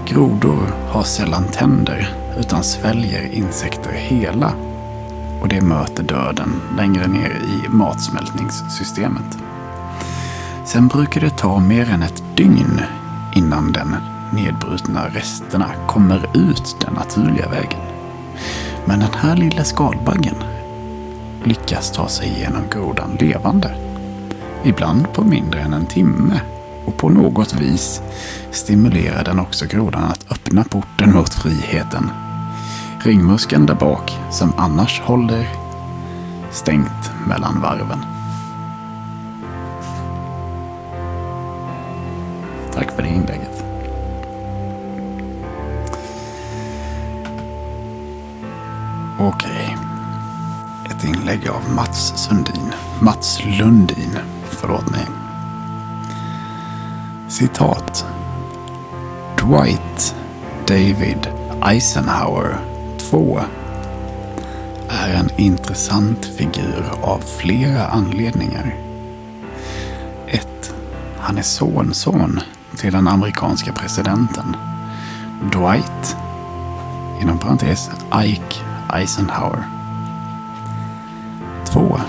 Grodor 0.06 0.74
har 0.88 1.02
sällan 1.02 1.44
tänder 1.44 2.14
utan 2.38 2.64
sväljer 2.64 3.32
insekter 3.32 3.92
hela 3.92 4.52
och 5.40 5.48
det 5.48 5.60
möter 5.60 6.02
döden 6.02 6.60
längre 6.76 7.06
ner 7.06 7.30
i 7.30 7.68
matsmältningssystemet. 7.68 9.38
Sen 10.64 10.88
brukar 10.88 11.20
det 11.20 11.30
ta 11.30 11.60
mer 11.60 11.90
än 11.90 12.02
ett 12.02 12.22
dygn 12.36 12.80
innan 13.34 13.72
den 13.72 13.96
nedbrutna 14.32 15.08
resterna 15.08 15.70
kommer 15.86 16.36
ut 16.36 16.76
den 16.80 16.94
naturliga 16.94 17.48
vägen. 17.48 17.80
Men 18.84 19.00
den 19.00 19.14
här 19.14 19.36
lilla 19.36 19.64
skalbaggen 19.64 20.34
lyckas 21.44 21.92
ta 21.92 22.08
sig 22.08 22.28
igenom 22.28 22.62
grodan 22.70 23.16
levande. 23.20 23.74
Ibland 24.64 25.12
på 25.12 25.24
mindre 25.24 25.60
än 25.60 25.72
en 25.72 25.86
timme 25.86 26.40
och 26.84 26.96
på 26.96 27.08
något 27.08 27.54
vis 27.54 28.02
stimulerar 28.50 29.24
den 29.24 29.38
också 29.38 29.66
grodan 29.66 30.04
att 30.04 30.32
öppna 30.32 30.64
porten 30.64 31.12
mot 31.12 31.34
friheten. 31.34 32.10
Ringmuskeln 33.02 33.66
där 33.66 33.74
bak 33.74 34.18
som 34.30 34.52
annars 34.56 35.00
håller 35.00 35.48
stängt 36.50 37.12
mellan 37.26 37.60
varven. 37.60 38.04
Tack 42.74 42.90
för 42.90 43.02
det 43.02 43.08
inlägget. 43.08 43.64
Okej. 49.18 49.76
Ett 50.90 51.04
inlägg 51.04 51.48
av 51.48 51.74
Mats 51.74 52.12
Sundin. 52.16 52.72
Mats 53.00 53.40
Lundin. 53.44 54.18
Förlåt 54.44 54.90
mig. 54.90 55.06
Citat. 57.28 58.06
Dwight 59.38 60.16
David 60.66 61.28
Eisenhower 61.62 62.69
2 63.10 63.40
är 64.88 65.14
en 65.14 65.30
intressant 65.36 66.24
figur 66.24 66.84
av 67.02 67.18
flera 67.18 67.86
anledningar. 67.86 68.76
1. 70.26 70.74
Han 71.18 71.38
är 71.38 71.42
sonson 71.42 72.40
till 72.76 72.92
den 72.92 73.08
amerikanska 73.08 73.72
presidenten 73.72 74.56
Dwight, 75.52 76.16
inom 77.22 77.38
parentes 77.38 77.90
Ike 78.24 78.56
Eisenhower. 78.92 79.64
2. 81.64 82.00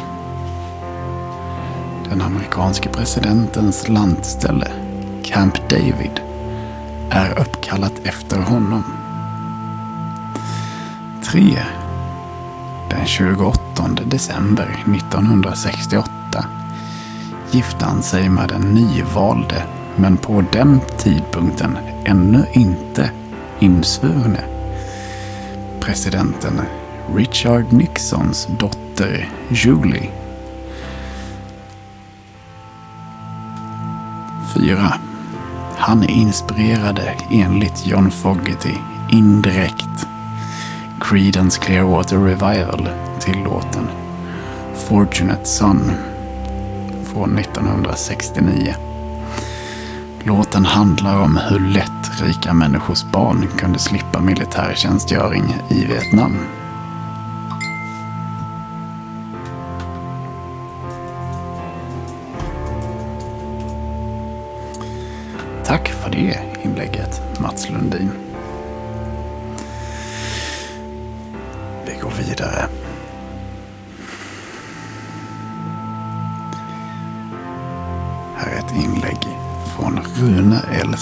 Den 2.10 2.22
amerikanske 2.22 2.90
presidentens 2.90 3.90
lantställe, 3.90 4.72
Camp 5.24 5.70
David 5.70 6.22
är 7.10 7.40
uppkallat 7.40 7.94
efter 8.04 8.42
honom. 8.42 9.01
3. 11.32 11.58
Den 12.90 13.06
28 13.06 13.88
december 14.06 14.84
1968 14.96 16.46
gifte 17.52 17.86
han 17.86 18.04
sig 18.04 18.30
med 18.30 18.50
den 18.50 18.62
nyvalde 18.62 19.64
men 19.96 20.18
på 20.18 20.44
den 20.54 20.80
tidpunkten 20.98 21.78
ännu 22.06 22.46
inte 22.54 23.12
insvurne 23.60 24.44
presidenten 25.80 26.62
Richard 27.16 27.74
Nixons 27.74 28.48
dotter 28.60 29.30
Julie. 29.50 30.10
4. 34.56 34.94
Han 35.78 36.04
inspirerade 36.10 37.14
enligt 37.32 37.88
John 37.88 38.12
Fogerty 38.12 38.74
indirekt 39.12 40.11
Creedence 41.12 41.62
Clearwater 41.62 42.18
Revival 42.18 42.90
till 43.20 43.44
låten 43.44 43.88
Fortunate 44.76 45.46
Son 45.46 45.92
från 47.14 47.38
1969. 47.38 48.76
Låten 50.24 50.66
handlar 50.66 51.22
om 51.22 51.40
hur 51.50 51.60
lätt 51.60 52.22
rika 52.22 52.54
människors 52.54 53.04
barn 53.04 53.48
kunde 53.58 53.80
slippa 53.80 54.22
militärtjänstgöring 54.22 55.56
i 55.70 55.86
Vietnam. 55.86 56.38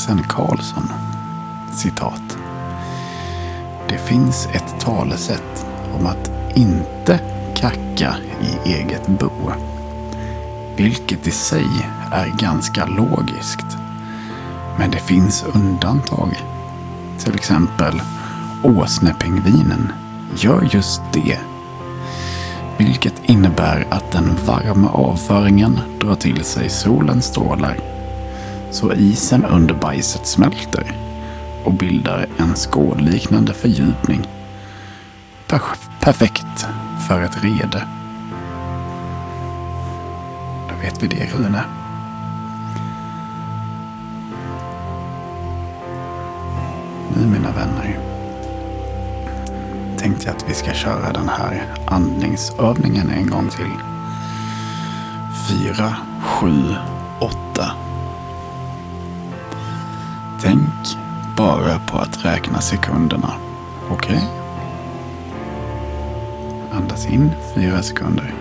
Elsen 0.09 0.23
Karlsson. 0.23 0.91
Citat. 1.71 2.37
Det 3.89 3.97
finns 3.97 4.47
ett 4.53 4.79
talesätt 4.79 5.65
om 5.99 6.05
att 6.05 6.31
inte 6.55 7.19
kacka 7.55 8.15
i 8.41 8.73
eget 8.73 9.07
bo. 9.07 9.51
Vilket 10.75 11.27
i 11.27 11.31
sig 11.31 11.67
är 12.11 12.27
ganska 12.39 12.85
logiskt. 12.85 13.77
Men 14.79 14.91
det 14.91 14.99
finns 14.99 15.45
undantag. 15.53 16.43
Till 17.19 17.35
exempel 17.35 18.01
åsnepingvinen 18.63 19.91
gör 20.35 20.69
just 20.71 21.01
det. 21.13 21.39
Vilket 22.77 23.29
innebär 23.29 23.87
att 23.89 24.11
den 24.11 24.37
varma 24.45 24.89
avföringen 24.89 25.79
drar 26.01 26.15
till 26.15 26.43
sig 26.43 26.69
solens 26.69 27.25
strålar. 27.25 27.88
Så 28.71 28.93
isen 28.93 29.45
under 29.45 29.75
bajset 29.75 30.27
smälter 30.27 30.91
och 31.63 31.73
bildar 31.73 32.27
en 32.37 32.55
skålliknande 32.55 33.53
fördjupning. 33.53 34.27
Per 35.47 35.61
perfekt 35.99 36.67
för 37.07 37.21
ett 37.21 37.43
rede. 37.43 37.87
Då 40.69 40.75
vet 40.81 41.03
vi 41.03 41.07
det, 41.07 41.25
Rune. 41.35 41.63
Nu, 47.15 47.27
mina 47.27 47.51
vänner, 47.51 47.99
tänkte 49.97 50.25
jag 50.25 50.35
att 50.35 50.49
vi 50.49 50.53
ska 50.53 50.73
köra 50.73 51.13
den 51.13 51.29
här 51.29 51.65
andningsövningen 51.85 53.09
en 53.09 53.29
gång 53.29 53.49
till. 53.49 53.73
Fyra, 55.49 55.95
sju, 56.21 56.75
åtta. 57.19 57.71
Tänk 60.41 60.97
bara 61.37 61.79
på 61.79 61.97
att 61.97 62.25
räkna 62.25 62.61
sekunderna. 62.61 63.33
Okej? 63.89 64.17
Okay? 64.17 64.39
Andas 66.71 67.05
in 67.05 67.31
fyra 67.55 67.83
sekunder. 67.83 68.33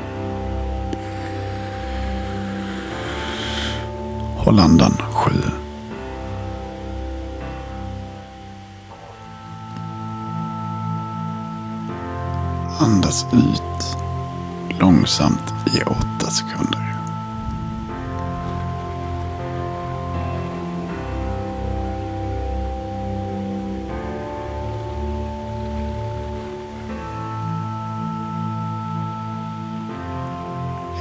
Håll 4.37 4.59
andan 4.61 4.93
sju. 4.93 5.43
Andas 12.81 13.27
ut 13.33 13.97
långsamt 14.81 15.55
i 15.75 15.83
åtta 15.83 16.31
sekunder. 16.31 16.88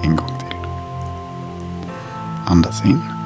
En 0.03 0.15
gång 0.15 0.31
till. 0.39 0.57
Andas 2.45 2.85
in. 2.85 3.16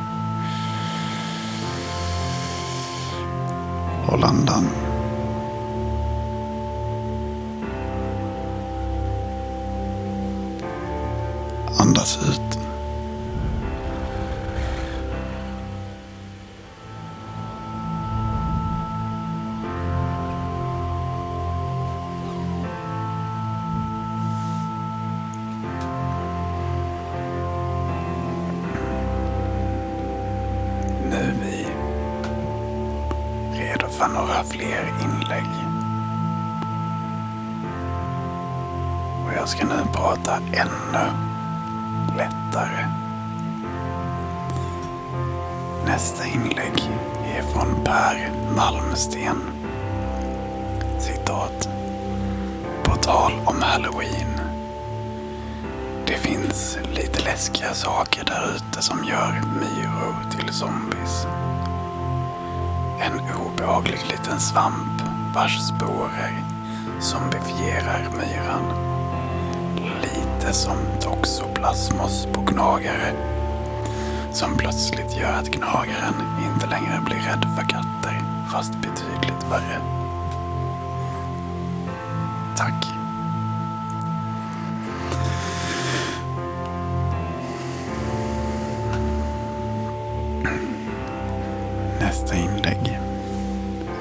Nästa 92.21 92.35
inlägg 92.35 92.99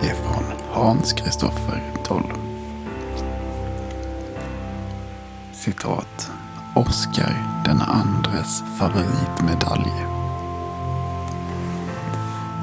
är 0.03 0.15
från 0.15 0.45
Hans 0.71 1.13
Kristoffer 1.13 1.83
12. 2.05 2.23
Citat. 5.53 6.31
Oscar 6.75 7.63
den 7.65 7.83
andres 7.83 8.63
favoritmedalj. 8.79 9.93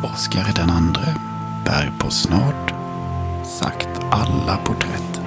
Oscar 0.04 0.54
den 0.56 0.70
andre 0.70 1.16
bär 1.66 1.92
på 2.00 2.12
snart 2.12 2.74
sagt 3.44 3.90
alla 4.12 4.58
porträtt 4.58 5.22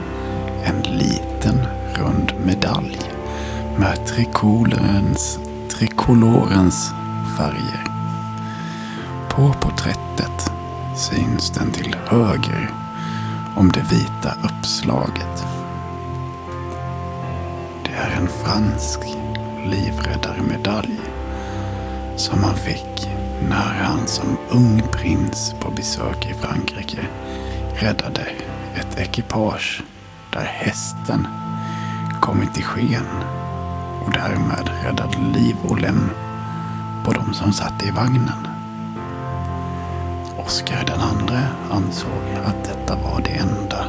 en 0.64 0.82
liten 0.82 1.66
rund 1.94 2.32
medalj 2.44 2.98
med 3.78 4.06
trikolorens, 4.06 5.38
trikolorens 5.70 6.92
färger. 7.38 7.84
På 9.28 9.52
porträttet 9.60 10.09
syns 11.00 11.50
den 11.50 11.70
till 11.70 11.96
höger 12.06 12.70
om 13.56 13.68
det 13.68 13.80
vita 13.80 14.34
uppslaget. 14.44 15.44
Det 17.84 17.92
är 17.92 18.20
en 18.20 18.28
fransk 18.28 19.00
livräddarmedalj 19.64 21.00
som 22.16 22.44
han 22.44 22.56
fick 22.56 23.08
när 23.48 23.82
han 23.82 24.06
som 24.06 24.36
ung 24.50 24.82
prins 24.92 25.54
på 25.60 25.70
besök 25.70 26.30
i 26.30 26.34
Frankrike 26.34 26.98
räddade 27.74 28.26
ett 28.74 28.98
ekipage 28.98 29.82
där 30.32 30.44
hästen 30.44 31.26
kommit 32.20 32.58
i 32.58 32.62
sken 32.62 33.06
och 34.04 34.12
därmed 34.12 34.70
räddade 34.84 35.18
liv 35.18 35.56
och 35.68 35.80
lem 35.80 36.10
på 37.04 37.12
de 37.12 37.34
som 37.34 37.52
satt 37.52 37.82
i 37.82 37.90
vagnen. 37.90 38.49
Oscar 40.50 40.84
den 40.86 41.00
andre 41.00 41.48
ansåg 41.70 42.44
att 42.44 42.64
detta 42.64 42.96
var 42.96 43.20
det 43.20 43.30
enda, 43.30 43.84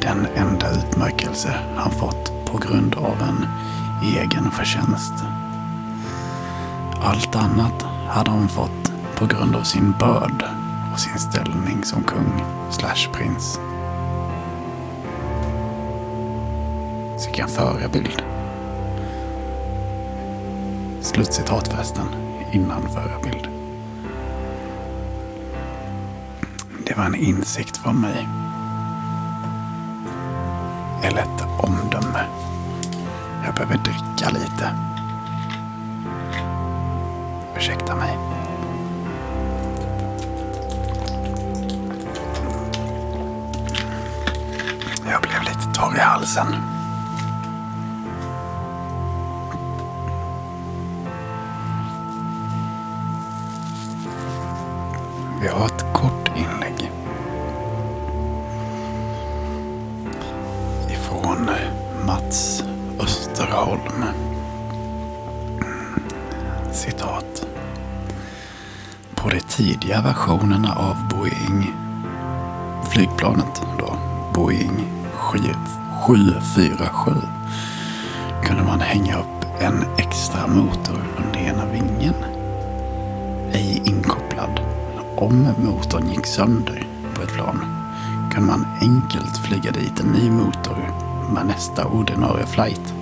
den 0.00 0.26
enda 0.36 0.70
utmärkelse 0.70 1.54
han 1.76 1.90
fått 1.90 2.32
på 2.44 2.58
grund 2.58 2.94
av 2.94 3.22
en 3.22 3.46
egen 4.02 4.50
förtjänst. 4.50 5.12
Allt 7.00 7.36
annat 7.36 7.82
hade 8.08 8.30
han 8.30 8.48
fått 8.48 8.92
på 9.16 9.26
grund 9.26 9.56
av 9.56 9.62
sin 9.62 9.94
börd 10.00 10.44
och 10.92 11.00
sin 11.00 11.18
ställning 11.18 11.84
som 11.84 12.02
kung 12.02 12.42
slash 12.70 13.12
prins. 13.12 13.60
Vilken 17.26 17.48
förebild. 17.48 18.22
Slutcitat 21.00 21.68
förresten, 21.68 22.06
innan 22.52 22.82
förebild. 22.88 23.57
Det 26.88 26.96
var 26.96 27.04
en 27.04 27.14
insikt 27.14 27.76
från 27.76 28.00
mig. 28.00 28.28
Eller 31.02 31.18
ett 31.18 31.46
omdöme. 31.58 32.26
Jag 33.44 33.54
behöver 33.54 33.76
dricka 33.76 34.30
lite. 34.30 34.70
Ursäkta 37.56 37.94
mig. 37.94 38.18
Jag 45.10 45.22
blev 45.22 45.42
lite 45.42 45.72
torr 45.74 45.96
i 45.96 46.00
halsen. 46.00 46.77
Tidiga 69.98 70.02
versionerna 70.02 70.74
av 70.74 70.96
Boeing, 71.08 71.74
flygplanet 72.90 73.62
då, 73.78 73.96
Boeing 74.34 74.86
747, 75.92 77.10
kunde 78.44 78.64
man 78.64 78.80
hänga 78.80 79.18
upp 79.18 79.44
en 79.60 79.84
extra 79.96 80.46
motor 80.46 81.04
under 81.16 81.40
ena 81.40 81.66
vingen. 81.72 82.14
Ej 83.52 83.82
inkopplad. 83.84 84.60
Om 85.16 85.48
motorn 85.64 86.08
gick 86.08 86.26
sönder 86.26 86.86
på 87.14 87.22
ett 87.22 87.32
plan 87.32 87.64
kunde 88.32 88.46
man 88.46 88.66
enkelt 88.80 89.38
flyga 89.38 89.70
dit 89.70 90.00
en 90.00 90.06
ny 90.06 90.30
motor 90.30 90.76
med 91.34 91.46
nästa 91.46 91.84
ordinarie 91.84 92.46
flight 92.46 92.94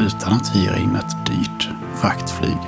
utan 0.00 0.32
att 0.32 0.56
hyra 0.56 0.76
in 0.76 0.96
ett 0.96 1.26
dyrt 1.26 1.68
fraktflyg. 1.94 2.58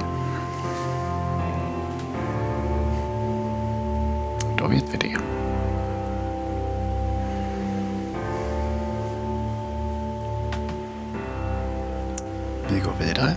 Går 12.89 13.07
vidare. 13.07 13.37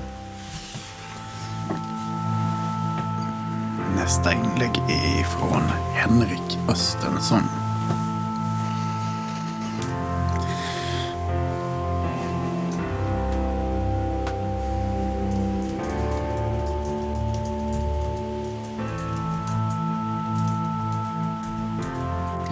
Nästa 3.96 4.34
inlägg 4.34 4.78
är 4.90 5.24
från 5.24 5.62
Henrik 5.94 6.60
Östensson. 6.70 7.44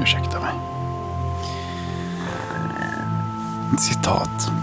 Ursäkta 0.02 0.40
mig. 0.40 0.54
Citat. 3.80 4.59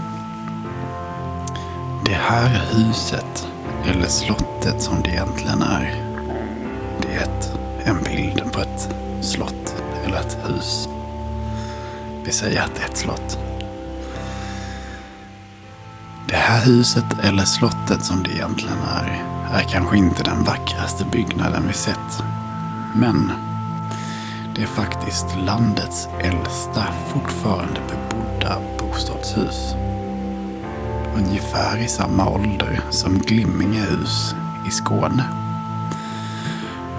Det 2.07 2.13
här 2.13 2.61
huset, 2.71 3.47
eller 3.85 4.07
slottet 4.07 4.81
som 4.81 5.01
det 5.01 5.09
egentligen 5.09 5.61
är, 5.61 6.03
det 7.01 7.15
är 7.15 7.23
ett, 7.23 7.59
en 7.85 8.03
bild 8.03 8.51
på 8.51 8.59
ett 8.59 8.89
slott 9.21 9.75
eller 10.05 10.17
ett 10.17 10.37
hus. 10.45 10.89
Vi 12.23 12.31
säger 12.31 12.61
att 12.61 12.75
det 12.75 12.81
är 12.81 12.85
ett 12.85 12.97
slott. 12.97 13.39
Det 16.27 16.35
här 16.35 16.65
huset 16.65 17.05
eller 17.23 17.45
slottet 17.45 18.05
som 18.05 18.23
det 18.23 18.31
egentligen 18.31 18.79
är, 18.95 19.23
är 19.53 19.63
kanske 19.63 19.97
inte 19.97 20.23
den 20.23 20.43
vackraste 20.43 21.05
byggnaden 21.11 21.63
vi 21.67 21.73
sett. 21.73 22.23
Men 22.95 23.31
det 24.55 24.61
är 24.61 24.67
faktiskt 24.67 25.25
landets 25.45 26.07
äldsta 26.19 26.85
fortfarande 27.13 27.79
bebodda 27.89 28.57
bostadshus. 28.79 29.75
Ungefär 31.17 31.77
i 31.77 31.87
samma 31.87 32.29
ålder 32.29 32.81
som 32.89 33.19
Glimmingehus 33.19 34.35
i 34.67 34.71
Skåne. 34.71 35.23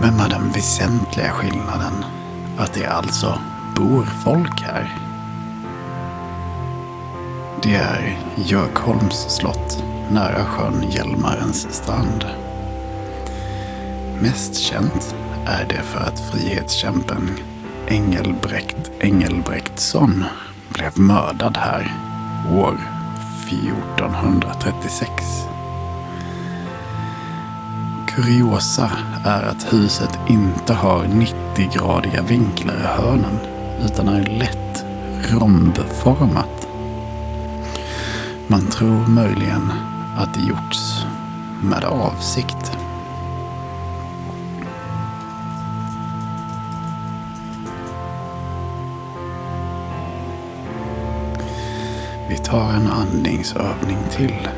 Men 0.00 0.16
med 0.16 0.30
den 0.30 0.52
väsentliga 0.52 1.30
skillnaden 1.30 2.04
att 2.58 2.74
det 2.74 2.86
alltså 2.86 3.38
bor 3.76 4.04
folk 4.24 4.62
här. 4.62 4.96
Det 7.62 7.74
är 7.74 8.18
Jökholms 8.36 9.26
slott 9.28 9.84
nära 10.10 10.44
sjön 10.44 10.84
Hjälmarens 10.90 11.66
strand. 11.70 12.24
Mest 14.22 14.54
känt 14.54 15.14
är 15.46 15.66
det 15.68 15.82
för 15.82 16.00
att 16.00 16.20
frihetskämpen 16.20 17.30
Engelbrekt 17.86 18.90
Engelbrektsson 19.00 20.24
blev 20.68 20.98
mördad 20.98 21.56
här 21.56 21.92
år 22.52 22.97
1436. 23.48 25.46
Kuriosa 28.06 28.90
är 29.24 29.42
att 29.42 29.72
huset 29.72 30.18
inte 30.28 30.74
har 30.74 31.04
90-gradiga 31.04 32.22
vinklar 32.22 32.74
i 32.74 33.02
hörnen 33.02 33.38
utan 33.84 34.08
är 34.08 34.38
lätt 34.38 34.84
rombformat. 35.30 36.68
Man 38.46 38.66
tror 38.66 39.06
möjligen 39.06 39.72
att 40.16 40.34
det 40.34 40.40
gjorts 40.40 41.04
med 41.62 41.84
avsikt. 41.84 42.77
Vi 52.28 52.38
tar 52.38 52.70
en 52.70 52.86
andningsövning 52.86 53.98
till. 54.10 54.48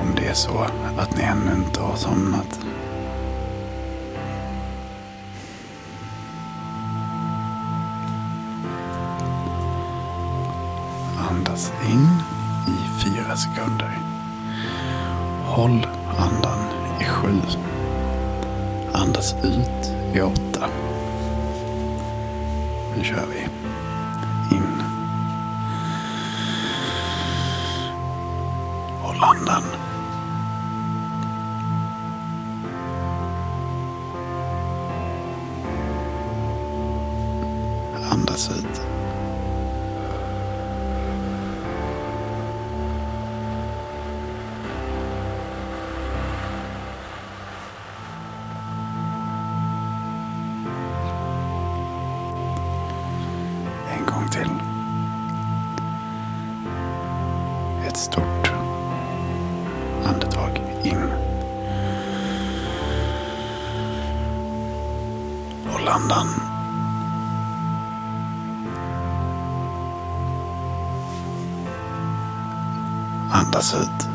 Om 0.00 0.14
det 0.16 0.28
är 0.28 0.34
så 0.34 0.66
att 0.98 1.16
ni 1.16 1.22
ännu 1.22 1.52
inte 1.54 1.80
har 1.80 1.96
somnat. 1.96 2.60
Andas 11.30 11.72
in 11.90 12.08
i 12.68 13.02
fyra 13.04 13.36
sekunder. 13.36 13.98
Håll 15.44 15.86
andan 16.18 16.58
i 17.00 17.04
sju. 17.04 17.40
Andas 18.92 19.34
ut 19.44 19.94
i 20.14 20.20
åtta. 20.20 20.68
Nu 22.96 23.04
kör 23.04 23.26
vi. 23.34 23.37
En 54.28 54.32
till. 54.32 54.50
Ett 57.86 57.96
stort 57.96 58.52
andetag 60.04 60.60
in. 60.82 61.12
Håll 65.66 65.88
andan. 65.88 66.26
Andas 73.32 73.74
ut. 73.74 74.07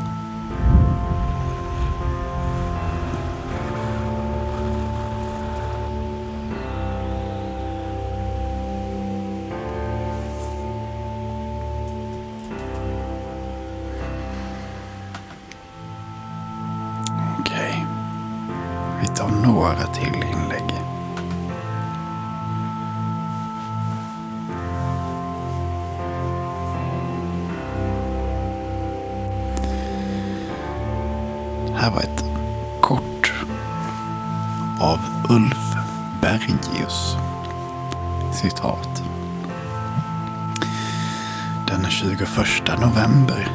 November 42.83 43.47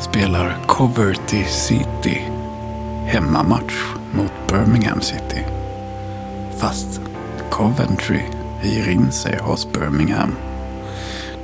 spelar 0.00 0.56
Coverty 0.66 1.44
City 1.44 2.22
hemmamatch 3.06 3.74
mot 4.12 4.32
Birmingham 4.48 5.00
City. 5.00 5.44
Fast 6.56 7.00
Coventry 7.50 8.22
hyr 8.60 8.88
in 8.88 9.12
sig 9.12 9.38
hos 9.42 9.72
Birmingham 9.72 10.36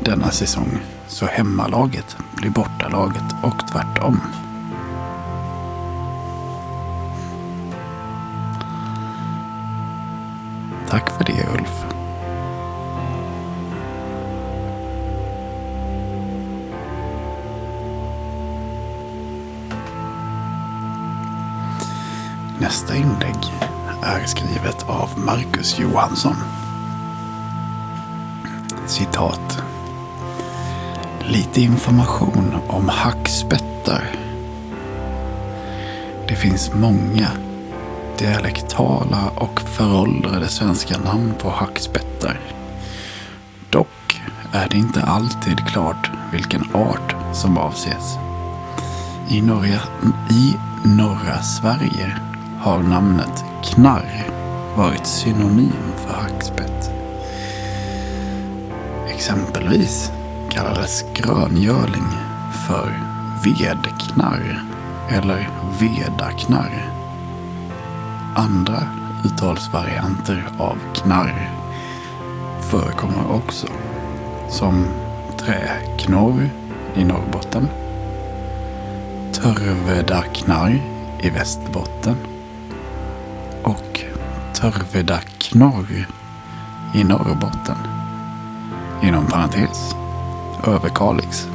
denna 0.04 0.30
säsong 0.30 0.80
så 1.08 1.26
hemmalaget 1.26 2.16
blir 2.36 2.50
bortalaget 2.50 3.34
och 3.42 3.68
tvärtom. 3.72 4.20
Tack 10.88 11.10
för 11.10 11.24
det 11.24 11.46
Ulf. 11.58 12.03
Nästa 22.64 22.96
inlägg 22.96 23.36
är 24.02 24.26
skrivet 24.26 24.88
av 24.88 25.10
Marcus 25.16 25.78
Johansson. 25.78 26.36
Citat. 28.86 29.62
Lite 31.20 31.60
information 31.60 32.54
om 32.68 32.88
hackspettar. 32.88 34.10
Det 36.28 36.36
finns 36.36 36.74
många 36.74 37.28
dialektala 38.18 39.30
och 39.36 39.60
föråldrade 39.60 40.48
svenska 40.48 40.98
namn 40.98 41.34
på 41.38 41.50
hackspettar. 41.50 42.40
Dock 43.70 44.22
är 44.52 44.68
det 44.68 44.76
inte 44.76 45.02
alltid 45.02 45.66
klart 45.66 46.10
vilken 46.32 46.74
art 46.74 47.16
som 47.32 47.58
avses. 47.58 48.16
I 49.28 49.42
norra, 49.42 49.80
i 50.30 50.54
norra 50.84 51.42
Sverige 51.42 52.33
har 52.64 52.82
namnet 52.82 53.44
knarr 53.62 54.30
varit 54.76 55.06
synonym 55.06 55.92
för 55.96 56.14
hackspett. 56.14 56.90
Exempelvis 59.08 60.12
kallades 60.50 61.04
gröngöling 61.14 62.08
för 62.66 63.00
vedknarr 63.44 64.62
eller 65.10 65.48
vedaknarr. 65.80 66.88
Andra 68.34 68.82
uttalsvarianter 69.24 70.48
av 70.58 70.78
knarr 70.94 71.50
förekommer 72.60 73.32
också. 73.32 73.66
Som 74.48 74.86
träknorr 75.36 76.50
i 76.94 77.04
Norrbotten. 77.04 77.68
Törvedaknarr 79.32 80.82
i 81.20 81.30
Västerbotten. 81.30 82.33
Törvedack 84.54 85.34
Törvedaknorr 85.52 86.06
i 86.94 87.04
Norrbotten. 87.04 87.76
Inom 89.02 89.26
parentes 89.26 89.94
Överkalix. 90.66 91.48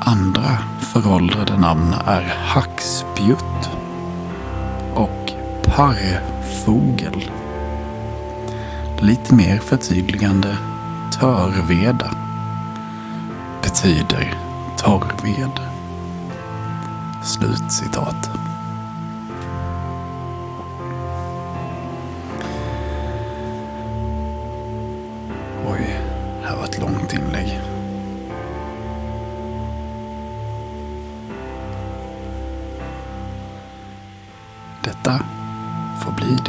Andra 0.00 0.58
föråldrade 0.80 1.58
namn 1.58 1.94
är 2.06 2.34
hackspjutt 2.44 3.70
och 4.94 5.32
parrfogel. 5.64 7.30
Lite 8.98 9.34
mer 9.34 9.58
förtydligande 9.58 10.56
törveda 11.20 12.10
betyder 13.62 14.34
torrved. 14.76 15.60
Slutcitat. 17.22 17.72
citat. 17.72 18.41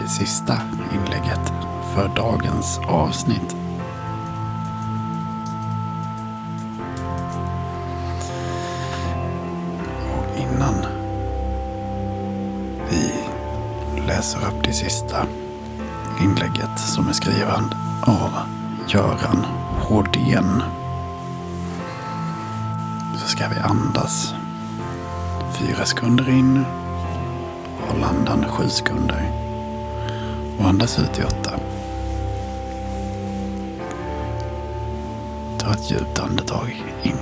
Sista 0.07 0.61
inlägget 0.93 1.53
för 1.95 2.07
dagens 2.15 2.79
avsnitt. 2.87 3.55
Och 10.13 10.39
innan 10.39 10.75
vi 12.89 13.13
läser 14.07 14.39
upp 14.39 14.63
det 14.63 14.73
sista 14.73 15.25
inlägget 16.21 16.79
som 16.79 17.07
är 17.07 17.13
skriven 17.13 17.73
av 18.01 18.31
Göran 18.87 19.45
Hårdén 19.79 20.63
så 23.17 23.27
ska 23.27 23.47
vi 23.47 23.59
andas 23.59 24.33
fyra 25.59 25.85
sekunder 25.85 26.29
in 26.29 26.65
Håll 27.87 28.03
andan 28.03 28.45
sju 28.49 28.69
sekunder. 28.69 29.31
Och 30.59 30.65
andas 30.65 30.99
ut 30.99 31.19
i 31.19 31.23
åtta. 31.23 31.59
Ta 35.57 35.71
ett 35.71 35.91
djupt 35.91 36.19
andetag 36.19 36.83
in. 37.03 37.17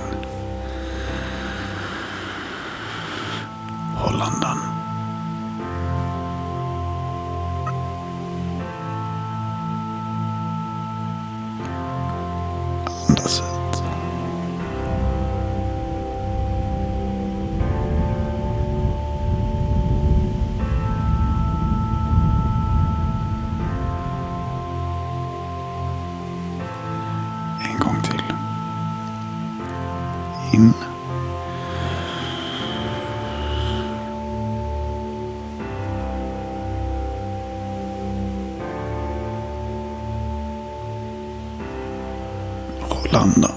Håll 43.22 43.51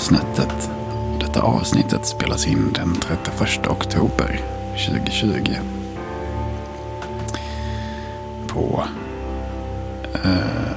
avsnittet, 0.00 0.70
detta 1.20 1.42
avsnittet 1.42 2.06
spelas 2.06 2.46
in 2.46 2.72
den 2.72 2.94
31 2.94 3.66
oktober 3.66 4.40
2020. 4.72 5.56
På 8.46 8.84
eh, 10.24 10.72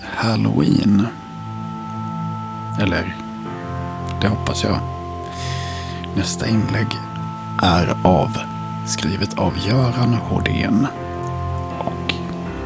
Halloween. 0.00 1.06
Eller, 2.80 3.16
det 4.20 4.28
hoppas 4.28 4.64
jag. 4.64 4.78
Nästa 6.16 6.46
inlägg 6.46 6.88
är 7.62 7.96
av, 8.02 8.38
skrivet 8.86 9.38
av 9.38 9.52
Göran 9.66 10.14
Hårdén. 10.14 10.86
Och 11.78 12.14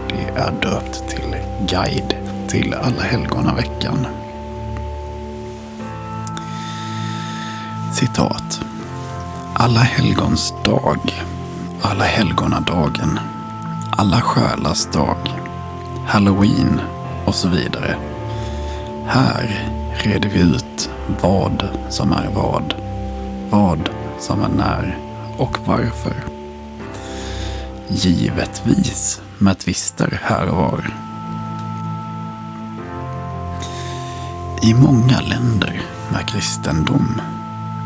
det 0.09 0.41
är 0.41 0.53
döpt 0.63 1.09
till 1.09 1.37
Guide 1.67 2.15
till 2.49 2.75
Alla 2.75 3.03
helgona 3.03 3.55
veckan. 3.55 4.07
Citat. 7.93 8.65
Alla 9.55 9.81
helgons 9.81 10.55
dag, 10.65 11.25
alla 11.83 12.05
helgonadagen, 12.05 13.21
alla 13.91 14.21
själars 14.21 14.87
dag, 14.87 15.17
halloween 16.07 16.81
och 17.25 17.35
så 17.35 17.49
vidare. 17.49 17.97
Här 19.07 19.69
reder 19.93 20.29
vi 20.29 20.41
ut 20.41 20.91
vad 21.23 21.69
som 21.89 22.13
är 22.13 22.31
vad, 22.35 22.75
vad 23.51 23.91
som 24.21 24.43
är 24.43 24.49
när 24.49 24.99
och 25.37 25.59
varför. 25.67 26.15
Givetvis 27.89 29.21
med 29.39 29.59
tvister 29.59 30.21
här 30.23 30.49
och 30.49 30.57
var. 30.57 30.95
I 34.63 34.75
många 34.75 35.21
länder 35.21 35.83
med 36.13 36.29
kristendom 36.29 37.21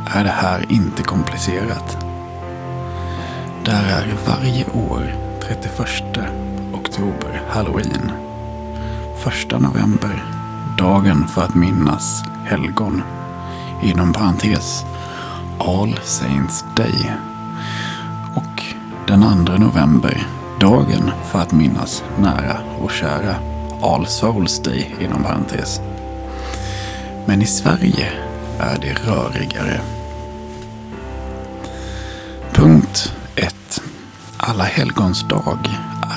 är 0.06 0.24
det 0.24 0.30
här 0.30 0.72
inte 0.72 1.02
komplicerat. 1.02 1.96
Där 3.64 3.84
är 3.84 4.14
varje 4.26 4.64
år 4.64 5.14
31 5.40 6.18
oktober 6.72 7.42
halloween. 7.48 8.12
1 9.26 9.60
november 9.60 10.24
dagen 10.78 11.28
för 11.28 11.42
att 11.42 11.54
minnas 11.54 12.24
helgon. 12.44 13.02
Inom 13.82 14.12
parentes 14.12 14.84
All 15.58 15.98
Saints 16.02 16.64
Day. 16.76 17.12
Och 18.34 18.62
den 19.08 19.46
2 19.46 19.52
november 19.52 20.26
dagen 20.60 21.10
för 21.24 21.38
att 21.38 21.52
minnas 21.52 22.04
nära 22.18 22.58
och 22.80 22.90
kära. 22.90 23.34
All 23.82 24.06
Souls 24.06 24.62
Day 24.62 24.94
inom 25.00 25.22
parentes. 25.22 25.80
Men 27.24 27.42
i 27.42 27.46
Sverige 27.46 28.12
är 28.58 28.78
det 28.80 28.92
rörigare. 28.92 29.80
Alla 34.48 34.64
helgons 34.64 35.22
dag 35.22 35.58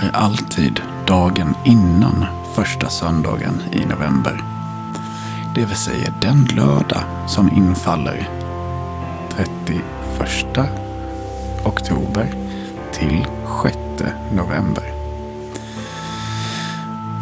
är 0.03 0.15
alltid 0.15 0.81
dagen 1.07 1.55
innan 1.65 2.25
första 2.53 2.89
söndagen 2.89 3.61
i 3.71 3.85
november. 3.85 4.43
Det 5.55 5.65
vill 5.65 5.75
säga 5.77 6.13
den 6.21 6.45
lördag 6.45 7.03
som 7.27 7.49
infaller 7.49 8.29
31 9.35 9.83
oktober 11.65 12.33
till 12.91 13.27
6 13.63 13.77
november. 14.31 14.83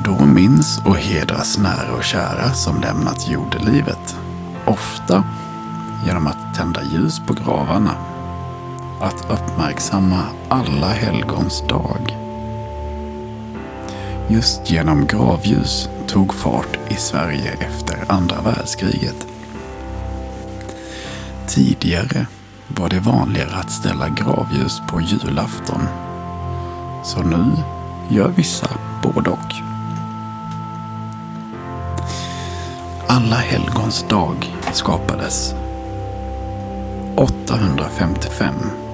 Då 0.05 0.25
minns 0.25 0.81
och 0.85 0.97
hedras 0.97 1.57
nära 1.57 1.93
och 1.97 2.03
kära 2.03 2.53
som 2.53 2.81
lämnat 2.81 3.29
jordelivet. 3.29 4.17
Ofta 4.65 5.23
genom 6.05 6.27
att 6.27 6.55
tända 6.55 6.83
ljus 6.83 7.19
på 7.19 7.33
gravarna. 7.33 8.16
Att 8.99 9.25
uppmärksamma 9.29 10.23
alla 10.49 10.87
helgons 10.87 11.63
dag. 11.67 12.17
Just 14.27 14.71
genom 14.71 15.05
gravljus 15.05 15.89
tog 16.07 16.33
fart 16.33 16.79
i 16.89 16.93
Sverige 16.93 17.51
efter 17.51 18.03
andra 18.07 18.41
världskriget. 18.41 19.27
Tidigare 21.47 22.27
var 22.67 22.89
det 22.89 22.99
vanligare 22.99 23.55
att 23.55 23.71
ställa 23.71 24.09
gravljus 24.09 24.81
på 24.87 25.01
julafton. 25.01 25.81
Så 27.03 27.21
nu 27.21 27.45
gör 28.09 28.29
vissa 28.29 28.69
både 29.03 29.29
och. 29.29 29.53
Alla 33.07 33.35
helgons 33.35 34.05
dag 34.09 34.55
skapades 34.73 35.53
855. 37.15 38.86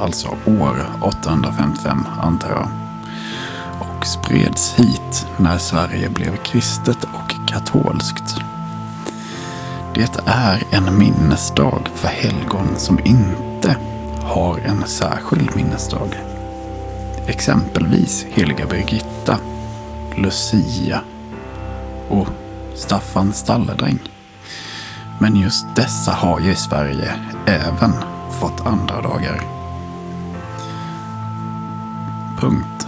Alltså 0.00 0.28
år 0.46 0.86
855 1.00 2.06
antar 2.20 2.48
jag. 2.48 2.68
Och 3.80 4.06
spreds 4.06 4.74
hit 4.74 5.26
när 5.36 5.58
Sverige 5.58 6.08
blev 6.08 6.36
kristet 6.36 7.04
och 7.04 7.48
katolskt. 7.48 8.36
Det 9.94 10.20
är 10.26 10.62
en 10.70 10.98
minnesdag 10.98 11.88
för 11.94 12.08
helgon 12.08 12.76
som 12.76 12.98
inte 13.04 13.76
har 14.22 14.58
en 14.58 14.86
särskild 14.86 15.56
minnesdag. 15.56 16.08
Exempelvis 17.26 18.26
heliga 18.28 18.66
Birgitta, 18.66 19.38
Lucia 20.16 21.00
och 22.08 22.28
Staffan 22.74 23.32
Stalledräng. 23.32 23.98
Men 25.18 25.36
just 25.36 25.66
dessa 25.76 26.12
har 26.12 26.40
ju 26.40 26.50
i 26.50 26.56
Sverige 26.56 27.12
även 27.46 27.92
fått 28.40 28.66
andra 28.66 29.02
dagar. 29.02 29.55
Punkt. 32.36 32.86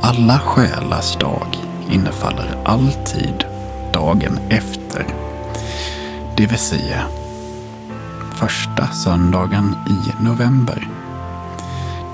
Alla 0.00 0.38
själars 0.38 1.16
dag 1.16 1.46
innefaller 1.90 2.58
alltid 2.64 3.44
dagen 3.92 4.38
efter. 4.48 5.06
Det 6.36 6.46
vill 6.46 6.58
säga 6.58 7.02
första 8.34 8.86
söndagen 8.86 9.76
i 9.86 10.24
november. 10.24 10.88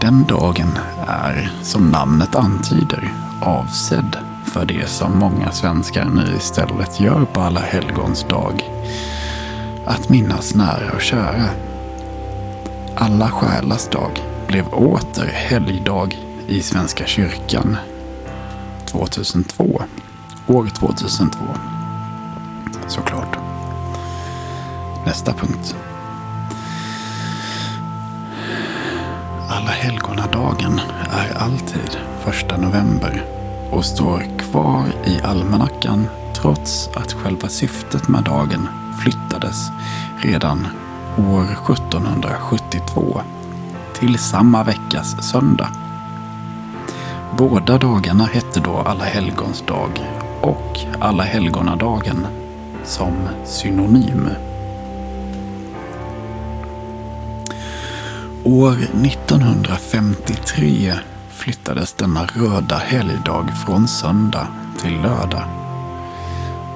Den 0.01 0.25
dagen 0.25 0.79
är, 1.07 1.53
som 1.63 1.91
namnet 1.91 2.35
antyder, 2.35 3.13
avsedd 3.41 4.17
för 4.45 4.65
det 4.65 4.89
som 4.89 5.19
många 5.19 5.53
svenskar 5.53 6.05
nu 6.05 6.37
istället 6.37 7.01
gör 7.01 7.25
på 7.25 7.41
alla 7.41 7.61
helgons 7.61 8.27
dag. 8.29 8.71
Att 9.85 10.09
minnas 10.09 10.55
nära 10.55 10.93
och 10.95 11.01
kära. 11.01 11.49
Alla 12.95 13.29
själars 13.29 13.89
dag 13.89 14.23
blev 14.49 14.69
åter 14.69 15.27
helgdag 15.27 16.19
i 16.47 16.63
Svenska 16.63 17.07
kyrkan 17.07 17.77
2002. 18.87 19.83
År 20.47 20.69
2002. 20.69 21.39
Såklart. 22.87 23.39
Nästa 25.07 25.33
punkt. 25.33 25.77
Alla 29.49 29.71
helgonadagen 29.71 30.81
är 31.11 31.37
alltid 31.37 31.99
första 32.25 32.57
november 32.57 33.25
och 33.71 33.85
står 33.85 34.39
kvar 34.39 34.85
i 35.07 35.21
almanackan 35.23 36.09
trots 36.35 36.89
att 36.95 37.13
själva 37.13 37.49
syftet 37.49 38.09
med 38.09 38.25
dagen 38.25 38.69
flyttades 39.03 39.69
redan 40.23 40.67
år 41.17 41.45
1772 41.45 43.21
till 43.99 44.19
samma 44.19 44.65
veckas 44.65 45.31
söndag. 45.31 45.69
Båda 47.39 47.79
dagarna 47.79 48.25
hette 48.25 48.61
då 48.61 48.77
Alla 48.77 49.05
helgons 49.05 49.65
dag 49.67 49.91
och 50.41 50.79
Alla 51.01 51.23
helgonadagen 51.23 52.27
som 52.85 53.13
synonym. 53.45 54.29
År 58.45 58.77
1953 59.05 60.95
flyttades 61.31 61.93
denna 61.93 62.25
röda 62.25 62.77
helgdag 62.77 63.51
från 63.67 63.89
söndag 63.89 64.49
till 64.83 65.01
lördag. 65.01 65.45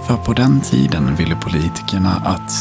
För 0.07 0.17
på 0.17 0.33
den 0.33 0.61
tiden 0.61 1.15
ville 1.15 1.37
politikerna 1.37 2.23
att 2.25 2.53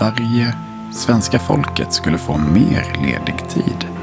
varje 0.00 0.54
svenska 0.92 1.38
folket 1.38 1.92
skulle 1.92 2.18
få 2.18 2.38
mer 2.38 2.96
ledig 3.02 3.48
tid. 3.48 3.97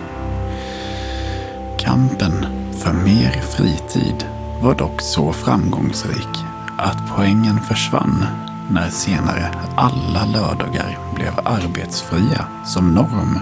Kampen 1.86 2.46
för 2.72 2.94
mer 2.94 3.32
fritid 3.42 4.26
var 4.62 4.76
dock 4.76 5.02
så 5.02 5.34
framgångsrik 5.34 6.44
att 6.78 6.98
poängen 7.16 7.60
försvann 7.60 8.26
när 8.72 8.90
senare 8.90 9.52
alla 9.76 10.26
lördagar 10.26 10.98
blev 11.16 11.32
arbetsfria 11.44 12.46
som 12.66 12.94
norm. 12.94 13.40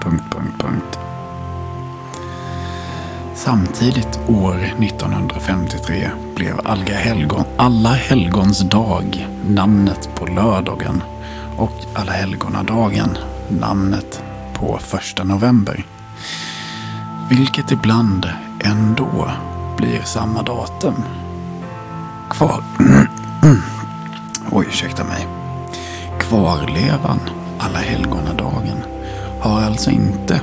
Punkt, 0.00 0.24
punkt, 0.30 0.62
punkt. 0.62 0.98
Samtidigt 3.34 4.20
år 4.28 4.54
1953 4.78 6.10
blev 6.34 6.60
Alga 6.64 6.94
helgon, 6.94 7.44
Alla 7.56 7.92
helgons 7.92 8.60
dag 8.60 9.28
namnet 9.48 10.08
på 10.14 10.26
lördagen 10.26 11.02
och 11.56 11.74
Alla 11.94 12.12
helgonadagen 12.12 13.18
namnet 13.48 14.22
på 14.54 14.78
första 14.80 15.24
november. 15.24 15.84
Vilket 17.28 17.72
ibland 17.72 18.28
ändå 18.60 19.30
blir 19.76 20.02
samma 20.02 20.42
datum. 20.42 20.94
Kvar... 22.30 22.64
Oj, 24.50 24.66
ursäkta 24.68 25.04
mig. 25.04 25.26
Kvarlevan 26.20 27.20
Alla 27.58 27.78
helgonadagen 27.78 28.78
har 29.40 29.62
alltså 29.62 29.90
inte 29.90 30.40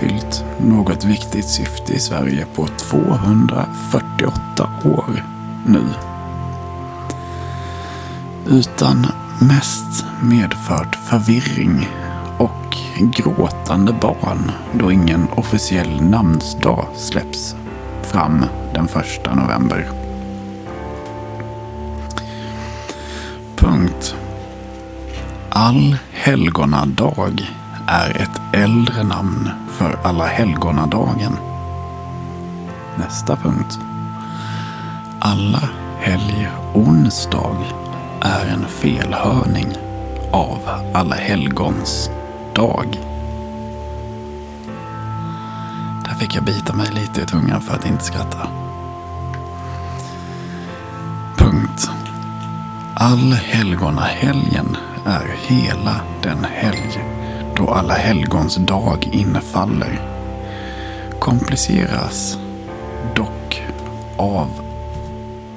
fyllt 0.00 0.44
något 0.58 1.04
viktigt 1.04 1.48
syfte 1.48 1.92
i 1.92 1.98
Sverige 1.98 2.46
på 2.54 2.66
248 2.66 4.70
år 4.84 5.24
nu. 5.66 5.84
Utan 8.46 9.06
mest 9.40 10.04
medfört 10.22 10.94
förvirring 10.94 11.88
och 12.70 13.10
gråtande 13.10 13.92
barn 13.92 14.50
då 14.72 14.92
ingen 14.92 15.28
officiell 15.36 16.02
namnsdag 16.02 16.86
släpps 16.96 17.56
fram 18.02 18.44
den 18.74 18.84
1 18.84 18.94
november. 19.36 19.86
Punkt. 23.56 24.14
All 25.48 25.96
helgonadag 26.12 27.40
är 27.86 28.10
ett 28.10 28.40
äldre 28.52 29.02
namn 29.02 29.50
för 29.70 29.98
alla 30.02 30.26
helgonadagen. 30.26 31.36
Nästa 32.96 33.36
punkt. 33.36 33.78
Alla 35.20 35.68
helg 36.00 36.48
onsdag 36.74 37.56
är 38.20 38.46
en 38.46 38.66
felhörning 38.68 39.68
av 40.32 40.58
Alla 40.94 41.14
helgons 41.14 42.10
dag. 42.54 42.98
Där 46.04 46.14
fick 46.14 46.36
jag 46.36 46.44
bita 46.44 46.72
mig 46.72 46.90
lite 46.92 47.20
i 47.20 47.26
tungan 47.26 47.60
för 47.60 47.74
att 47.74 47.86
inte 47.86 48.04
skratta. 48.04 48.48
Punkt. 51.36 51.90
All 52.94 53.32
helgona 53.32 54.02
helgen 54.02 54.76
är 55.06 55.36
hela 55.46 56.00
den 56.22 56.44
helg 56.44 57.04
då 57.56 57.70
Alla 57.70 57.94
helgons 57.94 58.56
dag 58.56 59.08
infaller. 59.12 60.00
Kompliceras 61.18 62.38
dock 63.14 63.62
av 64.16 64.48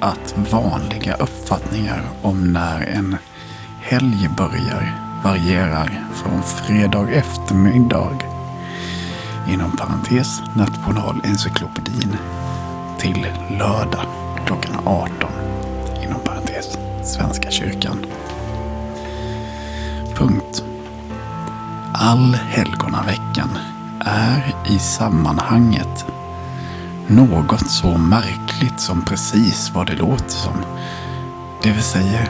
att 0.00 0.34
vanliga 0.52 1.14
uppfattningar 1.14 2.02
om 2.22 2.52
när 2.52 2.80
en 2.80 3.16
helg 3.80 4.28
börjar 4.36 5.03
varierar 5.24 6.04
från 6.12 6.42
fredag 6.42 7.08
eftermiddag 7.10 8.18
inom 9.48 9.70
parentes 9.70 10.42
Nationalencyklopedin 10.56 12.16
till 12.98 13.26
lördag 13.50 14.06
klockan 14.46 14.76
18 14.86 15.30
inom 16.02 16.20
parentes 16.20 16.78
Svenska 17.02 17.50
kyrkan. 17.50 18.06
Punkt. 20.14 20.64
All 21.92 22.34
helgonaveckan 22.34 23.58
är 24.00 24.54
i 24.70 24.78
sammanhanget 24.78 26.06
något 27.06 27.70
så 27.70 27.98
märkligt 27.98 28.80
som 28.80 29.04
precis 29.04 29.70
vad 29.74 29.86
det 29.86 29.96
låter 29.96 30.28
som. 30.28 30.56
Det 31.62 31.70
vill 31.70 31.82
säga, 31.82 32.28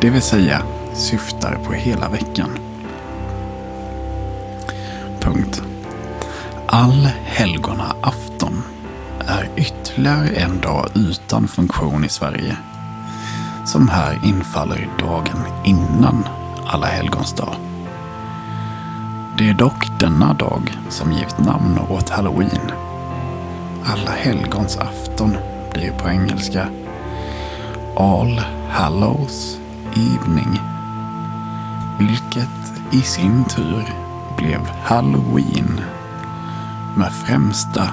det 0.00 0.10
vill 0.10 0.22
säga 0.22 0.62
syftar 0.98 1.58
på 1.64 1.72
hela 1.72 2.08
veckan. 2.08 2.50
Punkt. 5.20 5.62
All 6.66 7.08
helgona 7.24 7.96
afton 8.02 8.62
är 9.26 9.48
ytterligare 9.56 10.28
en 10.28 10.60
dag 10.60 10.86
utan 10.94 11.48
funktion 11.48 12.04
i 12.04 12.08
Sverige. 12.08 12.56
Som 13.64 13.88
här 13.88 14.18
infaller 14.24 14.88
dagen 14.98 15.44
innan 15.64 16.24
Alla 16.66 16.86
helgons 16.86 17.32
dag. 17.32 17.54
Det 19.38 19.48
är 19.48 19.54
dock 19.54 20.00
denna 20.00 20.34
dag 20.34 20.78
som 20.88 21.12
givit 21.12 21.38
namn 21.38 21.78
åt 21.88 22.08
halloween. 22.08 22.70
Alla 23.84 24.10
helgons 24.10 24.76
afton 24.76 25.36
blir 25.72 25.90
på 25.90 26.08
engelska 26.08 26.68
All 27.96 28.40
Hallows 28.70 29.58
Evening. 29.92 30.77
Vilket 31.98 32.72
i 32.90 33.00
sin 33.00 33.44
tur 33.44 33.94
blev 34.36 34.60
Halloween 34.82 35.80
med 36.96 37.12
främsta 37.12 37.90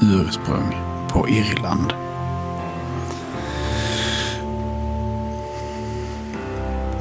ursprung 0.00 0.76
på 1.08 1.28
Irland. 1.28 1.92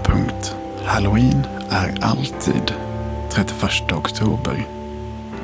Punkt. 0.03 0.55
Halloween 0.85 1.45
är 1.69 1.97
alltid 2.01 2.73
31 3.31 3.91
oktober 3.91 4.67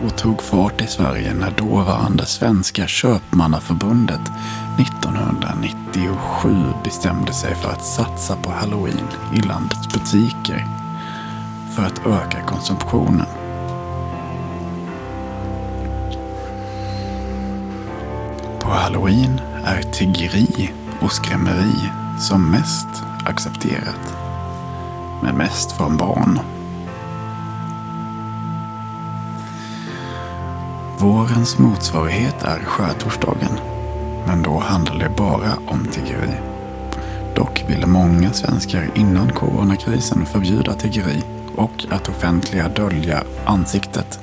och 0.05 0.17
tog 0.17 0.41
fart 0.41 0.81
i 0.81 0.87
Sverige 0.87 1.33
när 1.33 1.51
dåvarande 1.51 2.25
Svenska 2.25 2.87
Köpmannaförbundet 2.87 4.31
1997 4.79 6.49
bestämde 6.83 7.33
sig 7.33 7.55
för 7.55 7.69
att 7.69 7.85
satsa 7.85 8.35
på 8.35 8.51
halloween 8.51 9.07
i 9.33 9.39
landets 9.39 9.87
butiker 9.87 10.80
för 11.75 11.83
att 11.83 12.05
öka 12.05 12.43
konsumtionen. 12.45 13.27
På 18.59 18.69
halloween 18.69 19.41
är 19.63 19.81
tiggeri 19.81 20.71
och 21.01 21.11
skrämmeri 21.11 21.89
som 22.19 22.51
mest 22.51 22.87
accepterat. 23.25 24.15
Men 25.23 25.37
mest 25.37 25.71
från 25.71 25.97
barn. 25.97 26.39
Vårens 30.97 31.59
motsvarighet 31.59 32.43
är 32.43 32.59
skärtorsdagen. 32.59 33.59
Men 34.27 34.43
då 34.43 34.59
handlar 34.59 34.95
det 34.95 35.09
bara 35.17 35.53
om 35.67 35.85
tiggeri. 35.85 36.33
Dock 37.35 37.63
ville 37.67 37.85
många 37.85 38.33
svenskar 38.33 38.89
innan 38.95 39.29
coronakrisen 39.29 40.25
förbjuda 40.25 40.73
tiggeri 40.73 41.23
och 41.55 41.85
att 41.89 42.09
offentliga 42.09 42.67
dölja 42.67 43.23
ansiktet. 43.45 44.19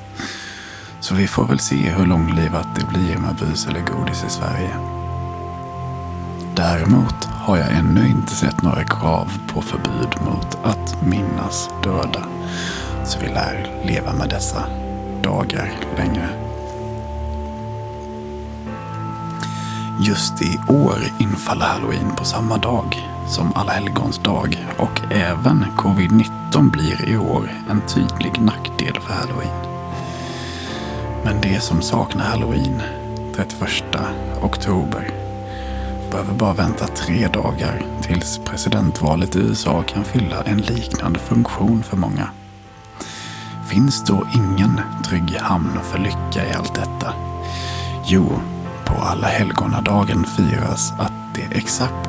Så 0.99 1.15
vi 1.15 1.27
får 1.27 1.45
väl 1.45 1.59
se 1.59 1.75
hur 1.75 2.05
långlivat 2.05 2.67
det 2.75 2.85
blir 2.85 3.17
med 3.17 3.35
bus 3.35 3.67
eller 3.67 3.81
godis 3.81 4.23
i 4.23 4.29
Sverige. 4.29 4.75
Däremot 6.55 7.25
har 7.25 7.57
jag 7.57 7.71
ännu 7.71 8.07
inte 8.07 8.35
sett 8.35 8.63
några 8.63 8.83
krav 8.83 9.31
på 9.47 9.61
förbud 9.61 10.15
mot 10.25 10.57
att 10.63 11.01
minnas 11.01 11.69
döda. 11.83 12.25
Så 13.05 13.19
vi 13.19 13.27
lär 13.27 13.81
leva 13.85 14.13
med 14.13 14.29
dessa 14.29 14.63
dagar 15.23 15.71
längre. 15.97 16.29
Just 20.01 20.41
i 20.41 20.59
år 20.67 20.97
infaller 21.19 21.65
halloween 21.65 22.15
på 22.15 22.25
samma 22.25 22.57
dag 22.57 23.08
som 23.29 23.51
alla 23.55 23.71
helgons 23.71 24.17
dag 24.17 24.67
och 24.77 25.01
även 25.11 25.65
covid-19 25.77 26.71
blir 26.71 27.09
i 27.09 27.17
år 27.17 27.51
en 27.69 27.81
tydlig 27.81 28.41
nackdel 28.41 28.99
för 29.01 29.13
halloween. 29.13 29.65
Men 31.23 31.41
det 31.41 31.63
som 31.63 31.81
saknar 31.81 32.25
halloween 32.25 32.81
31 33.35 33.83
oktober 34.41 35.09
behöver 36.11 36.33
bara 36.33 36.53
vänta 36.53 36.87
tre 36.87 37.27
dagar 37.27 37.85
tills 38.01 38.37
presidentvalet 38.45 39.35
i 39.35 39.39
USA 39.39 39.83
kan 39.83 40.03
fylla 40.03 40.43
en 40.43 40.57
liknande 40.57 41.19
funktion 41.19 41.83
för 41.83 41.97
många. 41.97 42.29
Finns 43.67 44.05
då 44.05 44.27
ingen 44.35 44.81
trygg 45.05 45.37
hamn 45.39 45.79
för 45.83 45.99
lycka 45.99 46.49
i 46.49 46.53
allt 46.53 46.75
detta? 46.75 47.13
Jo, 48.05 48.39
på 48.85 48.93
alla 49.03 49.27
helgonadagen 49.27 50.25
firas 50.25 50.93
att 50.97 51.13
det 51.35 51.57
exakt 51.57 52.08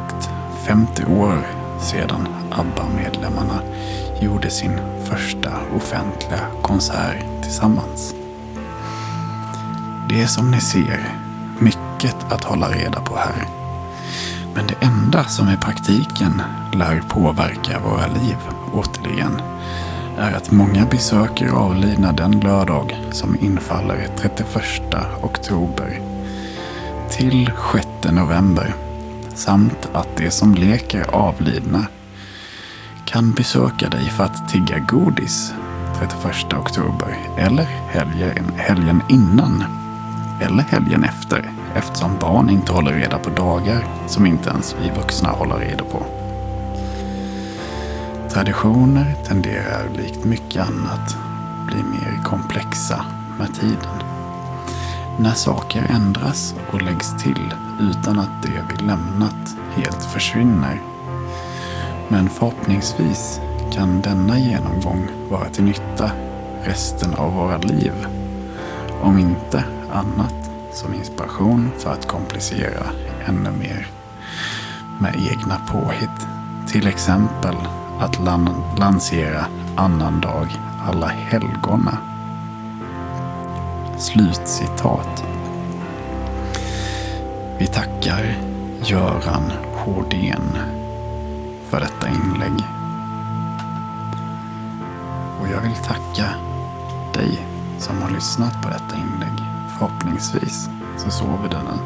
50 0.70 1.04
år 1.04 1.46
sedan 1.80 2.28
ABBA-medlemmarna 2.50 3.60
gjorde 4.20 4.50
sin 4.50 4.78
första 5.04 5.50
offentliga 5.76 6.40
konsert 6.62 7.24
tillsammans. 7.42 8.14
Det 10.08 10.22
är 10.22 10.26
som 10.26 10.50
ni 10.50 10.60
ser 10.60 11.14
mycket 11.58 12.32
att 12.32 12.44
hålla 12.44 12.68
reda 12.68 13.00
på 13.00 13.16
här. 13.16 13.48
Men 14.54 14.66
det 14.66 14.86
enda 14.86 15.24
som 15.24 15.48
i 15.48 15.56
praktiken 15.56 16.42
lär 16.74 17.02
påverka 17.08 17.80
våra 17.80 18.06
liv 18.06 18.36
återigen 18.72 19.40
är 20.18 20.32
att 20.32 20.50
många 20.50 20.86
besöker 20.90 21.48
avlidna 21.48 22.12
den 22.12 22.40
lördag 22.40 22.96
som 23.10 23.36
infaller 23.40 24.08
31 24.16 24.46
oktober 25.22 26.00
till 27.10 27.50
6 27.72 27.86
november 28.12 28.74
samt 29.40 29.88
att 29.92 30.16
de 30.16 30.30
som 30.30 30.54
leker 30.54 31.14
avlidna 31.14 31.86
kan 33.04 33.32
besöka 33.32 33.88
dig 33.88 34.04
för 34.04 34.24
att 34.24 34.48
tigga 34.48 34.78
godis 34.78 35.52
31 35.98 36.52
oktober 36.52 37.18
eller 37.38 37.64
helgen, 37.64 38.52
helgen 38.56 39.02
innan 39.08 39.64
eller 40.40 40.62
helgen 40.62 41.04
efter 41.04 41.52
eftersom 41.74 42.18
barn 42.20 42.50
inte 42.50 42.72
håller 42.72 42.92
reda 42.92 43.18
på 43.18 43.30
dagar 43.30 43.84
som 44.06 44.26
inte 44.26 44.50
ens 44.50 44.76
vi 44.82 44.90
vuxna 45.00 45.28
håller 45.28 45.56
reda 45.56 45.84
på. 45.84 46.06
Traditioner 48.30 49.14
tenderar 49.24 49.88
likt 49.96 50.24
mycket 50.24 50.68
annat 50.68 51.16
bli 51.66 51.82
mer 51.82 52.22
komplexa 52.24 53.04
med 53.38 53.54
tiden. 53.54 54.09
När 55.22 55.34
saker 55.34 55.86
ändras 55.90 56.54
och 56.72 56.82
läggs 56.82 57.22
till 57.22 57.54
utan 57.80 58.18
att 58.18 58.42
det 58.42 58.64
vi 58.70 58.86
lämnat 58.86 59.56
helt 59.74 60.04
försvinner. 60.04 60.80
Men 62.08 62.28
förhoppningsvis 62.30 63.40
kan 63.72 64.00
denna 64.00 64.38
genomgång 64.38 65.08
vara 65.30 65.48
till 65.48 65.64
nytta 65.64 66.10
resten 66.64 67.14
av 67.14 67.34
våra 67.34 67.58
liv. 67.58 67.92
Om 69.02 69.18
inte 69.18 69.64
annat 69.92 70.50
som 70.72 70.94
inspiration 70.94 71.70
för 71.78 71.92
att 71.92 72.08
komplicera 72.08 72.86
ännu 73.26 73.50
mer 73.50 73.86
med 74.98 75.14
egna 75.14 75.56
påhitt. 75.68 76.26
Till 76.68 76.86
exempel 76.86 77.56
att 77.98 78.24
lan 78.24 78.62
lansera 78.78 79.46
annandag 79.76 80.48
alla 80.86 81.06
helgona. 81.06 82.09
Slutcitat. 84.00 85.24
Vi 87.58 87.66
tackar 87.66 88.38
Göran 88.82 89.52
Hårdén 89.74 90.58
för 91.68 91.80
detta 91.80 92.08
inlägg. 92.08 92.64
Och 95.40 95.48
jag 95.52 95.60
vill 95.60 95.74
tacka 95.74 96.34
dig 97.14 97.46
som 97.78 98.02
har 98.02 98.10
lyssnat 98.10 98.62
på 98.62 98.68
detta 98.68 98.96
inlägg. 98.96 99.38
Förhoppningsvis 99.78 100.68
så 100.96 101.10
sover 101.10 101.48
du 101.48 101.56
nu. 101.56 101.78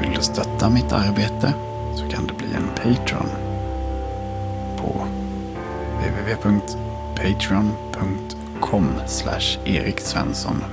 Vill 0.00 0.12
du 0.16 0.22
stötta 0.22 0.70
mitt 0.70 0.92
arbete 0.92 1.54
så 1.94 2.08
kan 2.08 2.26
du 2.26 2.34
bli 2.34 2.54
en 2.54 2.68
Patreon 2.76 3.28
på 4.76 5.06
www.patreon.com 5.98 8.43
patreon.com 8.64 9.00
Svensson 9.98 10.64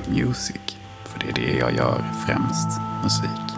För 1.06 1.20
det 1.20 1.30
är 1.30 1.34
det 1.34 1.58
jag 1.58 1.76
gör 1.76 2.04
främst, 2.26 2.68
musik. 3.04 3.56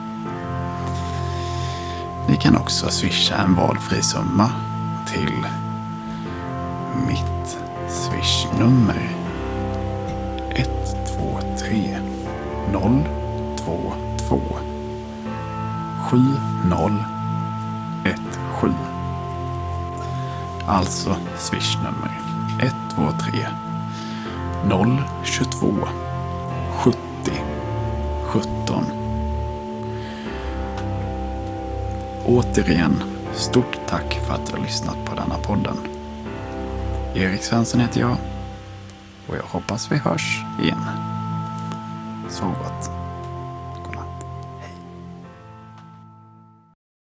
Ni 2.30 2.36
kan 2.36 2.58
också 2.58 2.90
swisha 2.90 3.36
en 3.36 3.56
valfri 3.56 4.02
summa 4.02 4.52
till 5.14 5.46
mitt 7.08 7.58
swishnummer 7.90 9.10
123 10.50 11.98
022 12.72 13.94
7017. 16.10 18.76
Alltså 20.68 21.16
swishnummer 21.38 22.20
123 22.60 23.63
022 25.24 25.74
70 26.76 26.98
17. 28.26 28.86
Återigen, 32.26 33.04
stort 33.34 33.80
tack 33.88 34.20
för 34.28 34.34
att 34.34 34.46
du 34.46 34.54
har 34.54 34.64
lyssnat 34.64 35.06
på 35.06 35.16
denna 35.16 35.36
podden. 35.36 35.78
Erik 37.16 37.44
Svensson 37.44 37.80
heter 37.80 38.02
jag 38.02 38.18
och 39.28 39.36
jag 39.36 39.44
hoppas 39.44 39.92
vi 39.92 39.98
hörs 39.98 40.42
igen. 40.64 40.84
Sov 42.30 42.54
gott. 42.64 42.93